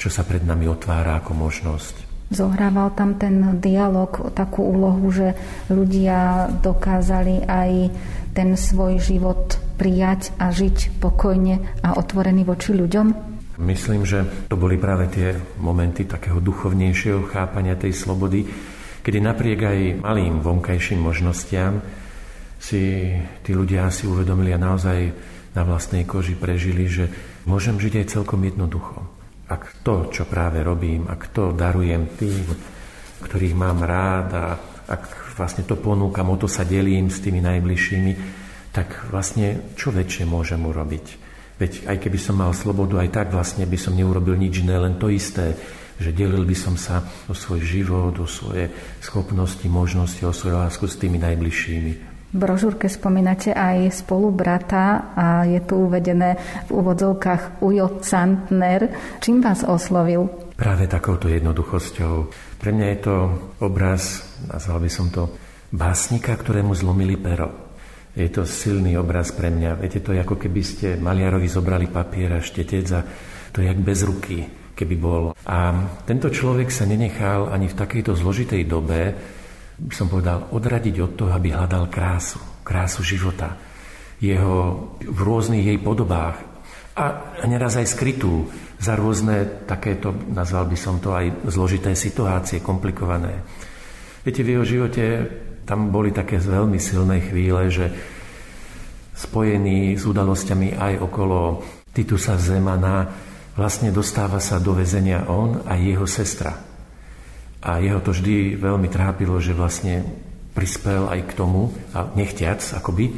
čo 0.00 0.08
sa 0.08 0.24
pred 0.24 0.40
nami 0.40 0.64
otvára 0.66 1.20
ako 1.20 1.36
možnosť. 1.36 1.94
Zohrával 2.32 2.96
tam 2.96 3.20
ten 3.20 3.60
dialog 3.60 4.32
takú 4.32 4.64
úlohu, 4.64 5.12
že 5.12 5.36
ľudia 5.68 6.48
dokázali 6.64 7.44
aj 7.44 7.70
ten 8.32 8.56
svoj 8.56 8.98
život 8.98 9.60
prijať 9.76 10.32
a 10.40 10.48
žiť 10.48 10.98
pokojne 10.98 11.60
a 11.84 11.94
otvorený 11.94 12.48
voči 12.48 12.72
ľuďom? 12.72 13.36
Myslím, 13.60 14.02
že 14.02 14.26
to 14.50 14.58
boli 14.58 14.80
práve 14.80 15.06
tie 15.12 15.36
momenty 15.62 16.10
takého 16.10 16.42
duchovnejšieho 16.42 17.30
chápania 17.30 17.78
tej 17.78 17.94
slobody, 17.94 18.48
kedy 19.04 19.20
napriek 19.20 19.60
aj 19.60 19.78
malým 20.00 20.40
vonkajším 20.40 21.04
možnostiam 21.04 21.84
si 22.56 23.12
tí 23.44 23.52
ľudia 23.52 23.92
si 23.92 24.08
uvedomili 24.08 24.56
a 24.56 24.58
naozaj 24.58 24.98
na 25.52 25.62
vlastnej 25.62 26.08
koži 26.08 26.34
prežili, 26.34 26.88
že 26.88 27.12
môžem 27.44 27.76
žiť 27.76 28.00
aj 28.00 28.10
celkom 28.10 28.40
jednoducho. 28.40 29.04
Ak 29.44 29.84
to, 29.84 30.08
čo 30.08 30.24
práve 30.24 30.64
robím, 30.64 31.04
ak 31.04 31.28
to 31.36 31.52
darujem 31.52 32.16
tým, 32.16 32.48
ktorých 33.20 33.54
mám 33.54 33.84
rád 33.84 34.28
a 34.32 34.44
ak 34.88 35.36
vlastne 35.36 35.68
to 35.68 35.76
ponúkam, 35.76 36.32
o 36.32 36.40
to 36.40 36.48
sa 36.48 36.64
delím 36.64 37.12
s 37.12 37.20
tými 37.20 37.44
najbližšími, 37.44 38.12
tak 38.72 39.12
vlastne 39.12 39.76
čo 39.76 39.92
väčšie 39.92 40.24
môžem 40.24 40.64
urobiť? 40.64 41.06
Veď 41.60 41.86
aj 41.86 41.96
keby 42.02 42.18
som 42.18 42.40
mal 42.40 42.50
slobodu, 42.50 42.98
aj 42.98 43.14
tak 43.14 43.28
vlastne 43.30 43.62
by 43.68 43.78
som 43.78 43.94
neurobil 43.94 44.34
nič 44.34 44.64
iné, 44.64 44.74
len 44.74 44.98
to 44.98 45.06
isté 45.12 45.54
že 45.98 46.10
delil 46.10 46.42
by 46.42 46.56
som 46.56 46.74
sa 46.74 47.02
o 47.30 47.34
svoj 47.34 47.62
život, 47.62 48.14
o 48.18 48.26
svoje 48.26 48.70
schopnosti, 48.98 49.64
možnosti, 49.68 50.22
o 50.26 50.34
svoju 50.34 50.56
lásku 50.58 50.84
s 50.86 50.98
tými 50.98 51.18
najbližšími. 51.22 51.92
V 52.34 52.42
brožúrke 52.42 52.90
spomínate 52.90 53.54
aj 53.54 54.02
spolubrata 54.02 55.14
a 55.14 55.26
je 55.46 55.62
tu 55.62 55.86
uvedené 55.86 56.34
v 56.66 56.70
úvodzovkách 56.82 57.62
Ujo 57.62 58.02
Santner. 58.02 58.90
Čím 59.22 59.38
vás 59.38 59.62
oslovil? 59.62 60.26
Práve 60.58 60.90
takouto 60.90 61.30
jednoduchosťou. 61.30 62.14
Pre 62.58 62.70
mňa 62.74 62.86
je 62.90 62.98
to 63.06 63.14
obraz, 63.62 64.26
nazval 64.50 64.82
by 64.82 64.90
som 64.90 65.14
to, 65.14 65.30
básnika, 65.70 66.34
ktorému 66.34 66.74
zlomili 66.74 67.14
pero. 67.14 67.70
Je 68.18 68.26
to 68.30 68.42
silný 68.42 68.98
obraz 68.98 69.30
pre 69.30 69.54
mňa. 69.54 69.78
Viete, 69.78 70.02
to 70.02 70.10
je 70.10 70.22
ako 70.22 70.34
keby 70.34 70.62
ste 70.66 70.98
maliarovi 70.98 71.46
zobrali 71.46 71.86
papier 71.86 72.34
a 72.34 72.42
štetec 72.42 72.86
a 72.98 73.00
to 73.54 73.62
je 73.62 73.70
jak 73.70 73.78
bez 73.78 74.02
ruky 74.02 74.63
keby 74.74 74.96
bol. 74.98 75.24
A 75.46 75.58
tento 76.04 76.28
človek 76.28 76.68
sa 76.68 76.84
nenechal 76.84 77.48
ani 77.48 77.70
v 77.70 77.78
takejto 77.78 78.12
zložitej 78.18 78.62
dobe, 78.66 79.14
by 79.74 79.94
som 79.94 80.10
povedal, 80.10 80.50
odradiť 80.50 80.96
od 81.00 81.12
toho, 81.14 81.32
aby 81.34 81.54
hľadal 81.54 81.86
krásu, 81.90 82.38
krásu 82.66 83.06
života. 83.06 83.54
Jeho 84.18 84.90
v 84.98 85.20
rôznych 85.22 85.66
jej 85.66 85.78
podobách 85.78 86.38
a 86.94 87.34
neraz 87.50 87.74
aj 87.74 87.90
skrytú 87.90 88.46
za 88.78 88.94
rôzne 88.94 89.66
takéto, 89.66 90.14
nazval 90.30 90.70
by 90.70 90.78
som 90.78 91.02
to 91.02 91.10
aj 91.10 91.50
zložité 91.50 91.94
situácie, 91.98 92.62
komplikované. 92.62 93.42
Viete, 94.22 94.46
v 94.46 94.52
jeho 94.54 94.64
živote 94.64 95.04
tam 95.66 95.90
boli 95.90 96.14
také 96.14 96.38
veľmi 96.38 96.78
silné 96.78 97.24
chvíle, 97.24 97.66
že 97.72 97.90
spojený 99.14 99.98
s 99.98 100.04
udalosťami 100.06 100.78
aj 100.78 100.92
okolo 101.02 101.62
Titusa 101.94 102.38
Zemana, 102.38 103.06
vlastne 103.54 103.94
dostáva 103.94 104.42
sa 104.42 104.58
do 104.58 104.74
väzenia 104.74 105.30
on 105.30 105.62
a 105.66 105.78
jeho 105.78 106.06
sestra. 106.06 106.58
A 107.64 107.80
jeho 107.80 108.02
to 108.04 108.12
vždy 108.12 108.60
veľmi 108.60 108.92
trápilo, 108.92 109.40
že 109.40 109.56
vlastne 109.56 110.04
prispel 110.52 111.08
aj 111.10 111.32
k 111.32 111.32
tomu, 111.32 111.72
a 111.96 112.06
nechtiac 112.14 112.60
akoby, 112.60 113.10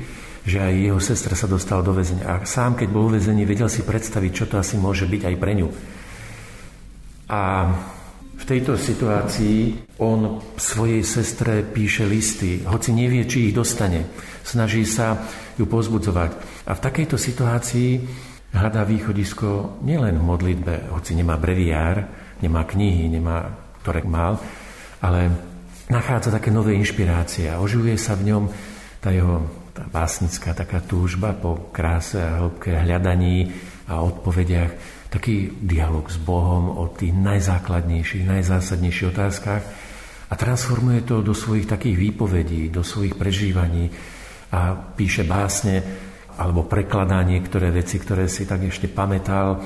že 0.47 0.63
aj 0.63 0.75
jeho 0.79 1.01
sestra 1.03 1.35
sa 1.35 1.51
dostala 1.51 1.83
do 1.83 1.91
väzenia. 1.91 2.31
A 2.31 2.47
sám, 2.47 2.79
keď 2.79 2.89
bol 2.89 3.11
v 3.11 3.19
väzení, 3.19 3.43
vedel 3.43 3.67
si 3.67 3.83
predstaviť, 3.83 4.31
čo 4.33 4.45
to 4.47 4.63
asi 4.63 4.79
môže 4.79 5.05
byť 5.11 5.23
aj 5.27 5.37
pre 5.37 5.53
ňu. 5.59 5.69
A 7.27 7.43
v 8.37 8.45
tejto 8.45 8.79
situácii 8.79 9.91
on 9.99 10.39
svojej 10.55 11.03
sestre 11.03 11.67
píše 11.67 12.07
listy, 12.07 12.63
hoci 12.63 12.95
nevie, 12.95 13.27
či 13.27 13.51
ich 13.51 13.57
dostane. 13.57 14.07
Snaží 14.47 14.87
sa 14.87 15.19
ju 15.59 15.67
pozbudzovať. 15.67 16.31
A 16.71 16.79
v 16.79 16.85
takejto 16.85 17.19
situácii 17.19 17.91
hľadá 18.57 18.83
východisko 18.89 19.81
nielen 19.85 20.17
v 20.17 20.25
modlitbe, 20.25 20.75
hoci 20.97 21.13
nemá 21.13 21.37
breviár, 21.37 22.09
nemá 22.41 22.65
knihy, 22.65 23.13
nemá, 23.13 23.53
ktoré 23.85 24.03
mal, 24.09 24.41
ale 25.05 25.29
nachádza 25.93 26.33
také 26.33 26.49
nové 26.49 26.75
inšpirácie 26.75 27.53
a 27.53 27.61
oživuje 27.61 28.01
sa 28.01 28.17
v 28.17 28.33
ňom 28.33 28.45
tá 28.99 29.13
jeho 29.13 29.67
tá 29.77 29.85
básnická 29.85 30.57
taká 30.57 30.81
túžba 30.81 31.37
po 31.37 31.69
kráse 31.69 32.17
a 32.17 32.41
hĺbke 32.41 32.73
hľadaní 32.73 33.53
a 33.93 34.01
odpovediach, 34.01 34.73
taký 35.13 35.53
dialog 35.61 36.09
s 36.09 36.17
Bohom 36.17 36.81
o 36.81 36.89
tých 36.97 37.13
najzákladnejších, 37.13 38.25
najzásadnejších 38.25 39.11
otázkach 39.13 39.63
a 40.27 40.35
transformuje 40.35 41.05
to 41.05 41.21
do 41.21 41.37
svojich 41.37 41.69
takých 41.69 41.97
výpovedí, 42.01 42.73
do 42.73 42.81
svojich 42.81 43.21
prežívaní 43.21 43.93
a 44.49 44.73
píše 44.97 45.29
básne, 45.29 45.85
alebo 46.37 46.69
prekladá 46.69 47.25
niektoré 47.25 47.73
veci, 47.73 47.97
ktoré 47.97 48.29
si 48.29 48.45
tak 48.45 48.69
ešte 48.69 48.93
pamätal. 48.93 49.61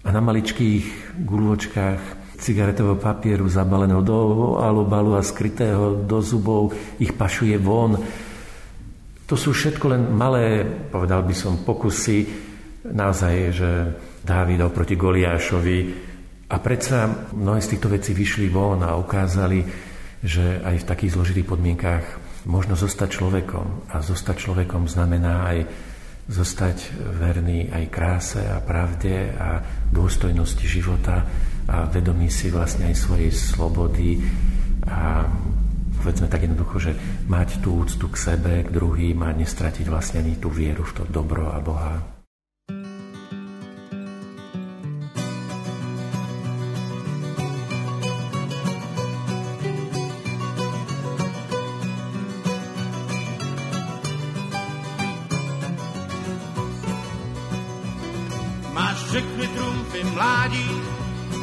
A 0.00 0.08
na 0.08 0.22
maličkých 0.22 1.18
gulôčkách 1.26 2.00
cigaretového 2.40 2.96
papieru 2.96 3.44
zabaleného 3.50 4.00
do 4.00 4.18
alubalu 4.56 5.18
a 5.18 5.22
skrytého 5.22 6.08
do 6.08 6.24
zubov 6.24 6.72
ich 6.96 7.12
pašuje 7.12 7.60
von. 7.60 8.00
To 9.28 9.34
sú 9.36 9.52
všetko 9.52 9.84
len 9.92 10.02
malé, 10.16 10.64
povedal 10.64 11.20
by 11.22 11.34
som, 11.36 11.60
pokusy 11.60 12.24
naozaj, 12.88 13.34
že 13.52 13.70
Dávida 14.20 14.68
proti 14.68 14.96
Goliášovi. 15.00 15.78
A 16.50 16.56
predsa 16.58 17.30
mnohé 17.32 17.60
z 17.62 17.70
týchto 17.76 17.88
vecí 17.88 18.10
vyšli 18.12 18.50
von 18.50 18.82
a 18.82 18.98
ukázali, 18.98 19.62
že 20.20 20.60
aj 20.60 20.84
v 20.84 20.88
takých 20.88 21.14
zložitých 21.16 21.46
podmienkách 21.46 22.29
možno 22.48 22.78
zostať 22.78 23.08
človekom. 23.20 23.92
A 23.92 24.00
zostať 24.00 24.36
človekom 24.48 24.88
znamená 24.88 25.48
aj 25.50 25.58
zostať 26.30 26.94
verný 27.18 27.74
aj 27.74 27.84
kráse 27.90 28.40
a 28.46 28.62
pravde 28.62 29.34
a 29.34 29.58
dôstojnosti 29.90 30.62
života 30.62 31.26
a 31.66 31.90
vedomí 31.90 32.30
si 32.30 32.54
vlastne 32.54 32.86
aj 32.86 32.96
svojej 33.02 33.34
slobody 33.34 34.22
a 34.86 35.26
povedzme 36.00 36.30
tak 36.30 36.46
jednoducho, 36.46 36.76
že 36.78 36.92
mať 37.26 37.60
tú 37.60 37.82
úctu 37.82 38.06
k 38.08 38.16
sebe, 38.16 38.62
k 38.62 38.70
druhým 38.70 39.20
a 39.26 39.34
nestratiť 39.34 39.84
vlastne 39.90 40.22
ani 40.22 40.38
tú 40.38 40.48
vieru 40.48 40.86
v 40.86 40.92
to 40.96 41.02
dobro 41.10 41.50
a 41.50 41.58
Boha. 41.58 42.19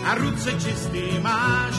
A 0.08 0.16
ruce 0.16 0.52
čistý 0.54 1.20
máš, 1.20 1.76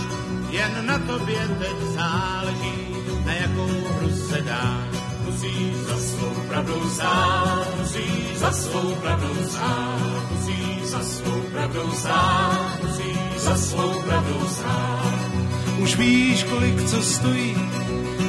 jen 0.50 0.86
na 0.86 0.98
tobě 0.98 1.48
teď 1.58 1.76
záleží, 1.96 2.76
na 3.24 3.32
jakou 3.32 3.72
hru 3.96 4.10
se 4.28 4.40
dáš. 4.42 4.92
Musíš 5.24 5.74
za 5.76 5.96
svou 5.96 6.34
pravdou 6.48 6.90
stát, 6.90 7.66
musíš 7.78 8.38
za 8.38 8.52
svou 8.52 8.94
pravdou 8.94 9.34
stát, 9.48 10.30
musíš 10.30 10.82
za 10.84 11.02
svou 11.04 11.40
pravdou 11.52 11.90
stát, 11.92 12.82
musíš 12.82 13.38
za 13.38 13.56
svou 13.56 14.02
pravdou 14.02 14.48
stát. 14.48 15.14
Už 15.78 15.96
víš, 15.96 16.44
kolik 16.44 16.84
co 16.84 17.02
stojí, 17.02 17.56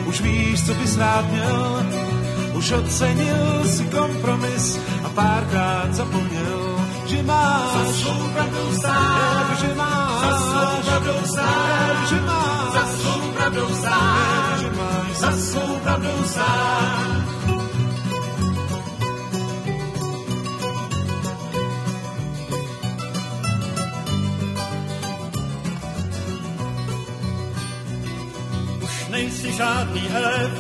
už 0.06 0.22
víš, 0.22 0.66
co 0.66 0.74
bys 0.74 0.98
rád 0.98 1.32
měl, 1.32 1.86
už 2.54 2.72
ocenil 2.72 3.64
si 3.66 3.84
kompromis 3.84 4.80
a 5.04 5.10
párkrát 5.10 5.94
zapomněl, 5.94 6.59
že 7.10 7.24
máš. 7.24 7.74
Za 7.74 7.84
svou 7.94 8.22
pravdou 8.34 8.68
stát, 8.78 9.60
že 9.62 9.70
máš. 9.74 10.22
Za 10.22 10.34
svou 10.38 10.74
pravdou 10.86 11.20
stát, 11.26 11.98
že 12.10 12.20
máš. 12.22 12.70
Za 12.74 12.86
svou 12.86 13.22
pravdou 13.34 13.70
stát, 13.74 14.56
že 14.62 14.70
máš. 14.78 15.10
Za 15.18 15.32
svou 15.32 15.70
pravdou. 15.84 16.18
Už 28.84 29.08
nejsi 29.10 29.52
žádný 29.52 30.04
elef, 30.14 30.54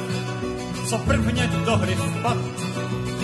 co 0.89 0.97
prvně 0.97 1.49
do 1.65 1.77
hry 1.77 1.95
vpad. 1.95 2.37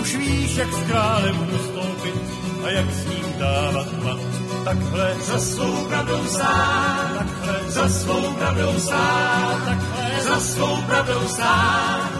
Už 0.01 0.15
víš, 0.15 0.55
jak 0.55 0.73
s 0.73 0.81
králem 0.87 1.49
ustoupit 1.55 2.44
a 2.65 2.69
jak 2.69 2.91
s 2.91 3.05
ním 3.05 3.33
dávat 3.39 4.03
mat. 4.03 4.19
Takhle. 4.63 5.15
Za 5.21 5.39
svou 5.39 5.85
pravdou 5.87 6.25
stát, 6.27 7.17
takhle. 7.17 7.71
Za 7.71 7.89
svou 7.89 8.33
pravdou 8.33 8.79
stát, 8.79 9.65
takhle. 9.65 10.21
Za 10.21 10.39
svou 10.39 10.81
pravdou 10.81 11.27
stát, 11.27 12.11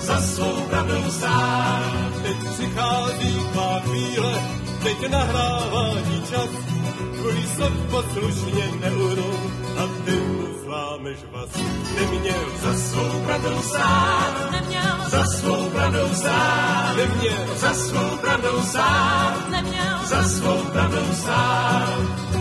za 0.00 0.20
svou 0.20 0.60
pravdou 0.70 1.10
stát. 1.10 2.12
Teď 2.22 2.36
přichází 2.54 3.34
tvá 3.52 3.80
chvíle, 3.80 4.42
teď 4.82 5.10
nahrává 5.10 5.90
ti 6.08 6.20
čas, 6.30 6.50
tvůj 7.16 7.46
slov 7.56 7.72
poslušně 7.90 8.64
neuhnou 8.80 9.34
a 9.78 9.82
ty 10.04 10.35
mu 10.98 11.02
zlámeš 11.02 11.18
vás. 11.32 11.50
Neměl 11.94 12.44
za 12.62 12.74
svou 12.74 13.24
pravdou 13.24 13.62
stát, 13.62 14.50
neměl 14.50 14.96
za 15.08 15.24
svou 15.24 15.70
pravdou 15.70 16.14
stát, 16.14 16.96
neměl 16.96 17.56
za 17.56 17.74
svou 17.74 18.16
pravdou 18.16 18.62
stát, 18.62 19.50
neměl 19.50 19.98
za 20.06 20.22
svou 20.22 20.62
pravdou 20.72 21.14
stát. 21.14 22.35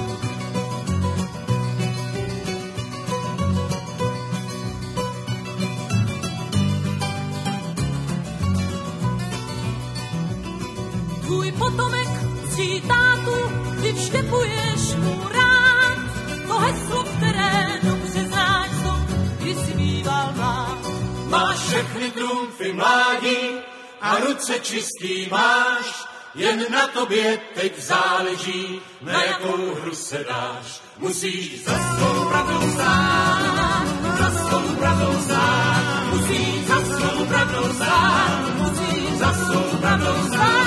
A 24.06 24.20
ruce 24.20 24.60
čistý 24.60 25.28
máš, 25.32 26.06
jen 26.36 26.66
na 26.70 26.88
tobě 26.88 27.42
teď 27.56 27.80
záleží, 27.80 28.82
na 29.02 29.24
jakou 29.24 29.76
hru 29.76 29.96
se 29.96 30.26
dáš. 30.30 30.82
Musíš 30.98 31.64
za 31.66 31.74
svou 31.74 32.30
pravdou 32.30 32.72
stát, 32.72 33.86
za 34.20 34.30
svou 34.30 34.76
pravdou 34.76 35.22
stát, 35.22 36.04
musíš 36.14 36.66
za 36.68 36.80
svou 36.86 37.26
pravdou 37.26 37.74
stát, 37.74 38.42
musíš 38.58 39.18
za 39.18 39.34
svou 39.34 39.78
pravdou 39.78 40.28
stát. 40.28 40.65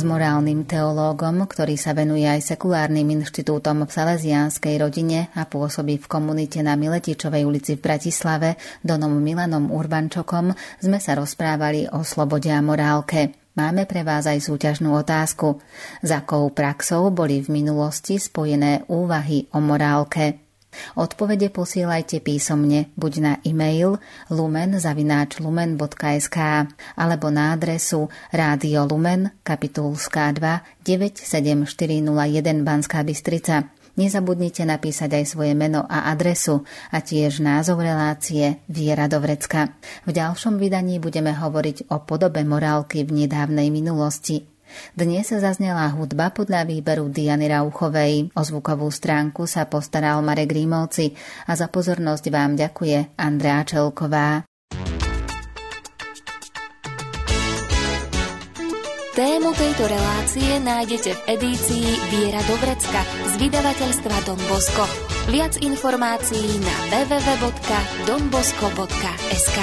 S 0.00 0.08
morálnym 0.08 0.64
teológom, 0.64 1.44
ktorý 1.44 1.76
sa 1.76 1.92
venuje 1.92 2.24
aj 2.24 2.56
sekulárnym 2.56 3.20
inštitútom 3.20 3.84
v 3.84 3.92
salesianskej 3.92 4.80
rodine 4.80 5.28
a 5.36 5.44
pôsobí 5.44 6.00
v 6.00 6.08
komunite 6.08 6.64
na 6.64 6.72
Miletičovej 6.72 7.44
ulici 7.44 7.76
v 7.76 7.84
Bratislave, 7.84 8.56
Donom 8.80 9.20
Milanom 9.20 9.68
Urbančokom, 9.68 10.56
sme 10.80 10.96
sa 11.04 11.20
rozprávali 11.20 11.84
o 11.92 12.00
slobode 12.00 12.48
a 12.48 12.64
morálke. 12.64 13.36
Máme 13.52 13.84
pre 13.84 14.00
vás 14.00 14.24
aj 14.24 14.40
súťažnú 14.40 14.88
otázku. 14.96 15.60
Za 16.00 16.24
akou 16.24 16.48
praxou 16.48 17.12
boli 17.12 17.44
v 17.44 17.60
minulosti 17.60 18.16
spojené 18.16 18.88
úvahy 18.88 19.52
o 19.52 19.60
morálke? 19.60 20.49
Odpovede 20.94 21.50
posielajte 21.50 22.22
písomne 22.22 22.86
buď 22.94 23.12
na 23.20 23.38
e-mail 23.42 23.98
lumen.lumen.sk 24.30 26.38
alebo 26.94 27.26
na 27.30 27.52
adresu 27.54 28.08
Rádio 28.30 28.86
Lumen, 28.86 29.30
kapitulská 29.42 30.32
2 30.34 30.60
97401 30.86 32.66
Banská 32.66 33.02
Bystrica. 33.02 33.64
Nezabudnite 33.98 34.62
napísať 34.64 35.18
aj 35.18 35.24
svoje 35.26 35.52
meno 35.58 35.82
a 35.84 36.14
adresu 36.14 36.62
a 36.94 37.02
tiež 37.02 37.42
názov 37.42 37.82
relácie 37.82 38.62
Viera 38.70 39.10
do 39.10 39.18
vrecka. 39.18 39.74
V 40.06 40.14
ďalšom 40.14 40.56
vydaní 40.56 41.02
budeme 41.02 41.34
hovoriť 41.34 41.90
o 41.90 41.98
podobe 42.06 42.46
morálky 42.46 43.02
v 43.02 43.26
nedávnej 43.26 43.68
minulosti. 43.68 44.46
Dnes 44.94 45.30
sa 45.30 45.38
zaznela 45.40 45.88
hudba 45.94 46.30
podľa 46.34 46.66
výberu 46.66 47.08
Diany 47.10 47.48
Rauchovej. 47.50 48.30
O 48.34 48.42
zvukovú 48.42 48.90
stránku 48.90 49.46
sa 49.46 49.66
postaral 49.66 50.20
Marek 50.20 50.52
Rímovci 50.52 51.14
a 51.46 51.54
za 51.54 51.68
pozornosť 51.70 52.24
vám 52.30 52.56
ďakuje 52.58 53.18
Andrea 53.18 53.62
Čelková. 53.66 54.44
Tému 59.10 59.50
tejto 59.52 59.84
relácie 59.84 60.62
nájdete 60.62 61.12
v 61.12 61.20
edícii 61.34 61.86
Viera 62.14 62.40
do 62.46 62.54
vrecka 62.62 63.02
z 63.28 63.32
vydavateľstva 63.42 64.16
Don 64.24 64.40
Bosco. 64.48 64.86
Viac 65.28 65.60
informácií 65.60 66.56
na 66.62 66.76
www.donbosco.sk 66.88 69.58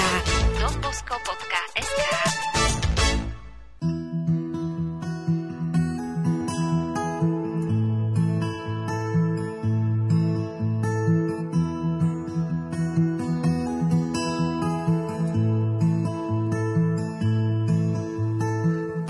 donbosco.sk 0.62 2.46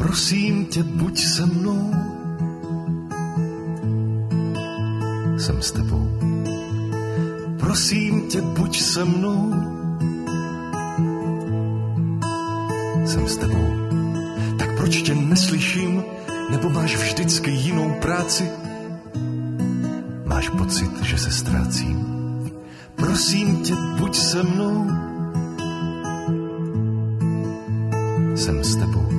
Prosím 0.08 0.66
tě, 0.66 0.84
buď 0.84 1.20
se 1.20 1.46
mnou. 1.46 1.94
Jsem 5.38 5.62
s 5.62 5.72
tebou. 5.72 6.08
Prosím 7.60 8.28
tě, 8.28 8.42
buď 8.42 8.82
se 8.82 9.06
mnou. 9.06 9.54
Jsem 13.06 13.28
s 13.28 13.38
tebou. 13.38 13.68
Tak 14.60 14.78
proč 14.78 15.02
tě 15.02 15.16
neslyším? 15.16 16.04
Nebo 16.52 16.70
máš 16.70 16.96
vždycky 16.96 17.52
jinou 17.52 17.94
práci? 18.02 18.50
Máš 20.26 20.50
pocit, 20.50 21.04
že 21.04 21.18
se 21.18 21.32
ztrácím? 21.32 22.06
Prosím 22.96 23.58
tě, 23.64 23.74
buď 24.00 24.16
se 24.16 24.44
mnou. 24.44 24.88
Jsem 28.36 28.64
s 28.64 28.76
tebou. 28.76 29.17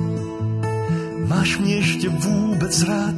Máš 1.29 1.57
mě 1.57 1.75
ještě 1.75 2.09
vůbec 2.09 2.83
rád? 2.83 3.15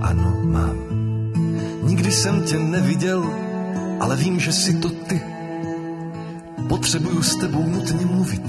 Ano, 0.00 0.40
mám. 0.44 0.76
Nikdy 1.82 2.12
jsem 2.12 2.42
tě 2.42 2.58
neviděl, 2.58 3.34
ale 4.00 4.16
vím, 4.16 4.40
že 4.40 4.52
si 4.52 4.74
to 4.74 4.88
ty. 4.88 5.20
Potřebuju 6.68 7.22
s 7.22 7.36
tebou 7.36 7.66
nutně 7.66 8.06
mluvit. 8.06 8.42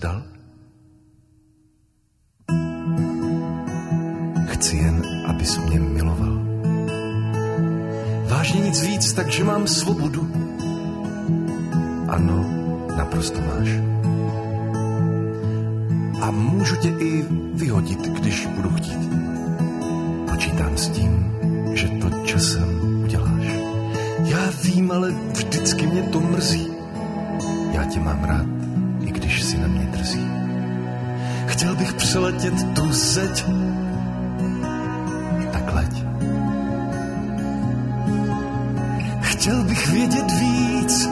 Stal? 0.00 0.22
Chci 4.46 4.76
jen, 4.76 5.02
abys 5.26 5.58
mě 5.58 5.80
miloval. 5.80 6.40
Vážně 8.28 8.60
nic 8.60 8.82
víc, 8.82 9.12
takže 9.12 9.44
mám 9.44 9.66
svobodu. 9.66 10.24
Ano, 12.08 12.38
naprosto 12.96 13.40
máš. 13.40 13.68
A 16.20 16.30
můžu 16.30 16.76
tě 16.76 16.88
i 16.88 17.24
vyhodit, 17.54 18.00
když 18.00 18.46
budu 18.46 18.70
chtít. 18.70 19.00
Počítám 20.30 20.76
s 20.76 20.88
tím, 20.88 21.32
že 21.74 21.88
to 21.88 22.10
časem 22.24 22.68
uděláš. 23.04 23.46
Já 24.24 24.50
vím, 24.64 24.92
ale 24.92 25.12
vždycky 25.32 25.86
mě 25.86 26.02
to 26.02 26.20
mrzí. 26.20 26.66
Já 27.72 27.84
tě 27.84 28.00
mám 28.00 28.24
rád, 28.24 28.59
když 29.30 29.42
si 29.42 29.58
na 29.58 29.66
mě 29.66 29.86
drzí. 29.86 30.30
Chtěl 31.46 31.76
bych 31.76 31.92
přeletět 31.92 32.74
tu 32.74 32.92
zeď, 32.92 33.44
tak 35.52 35.74
leď. 35.74 36.04
Chtěl 39.20 39.64
bych 39.64 39.88
vědět 39.88 40.30
víc, 40.40 41.08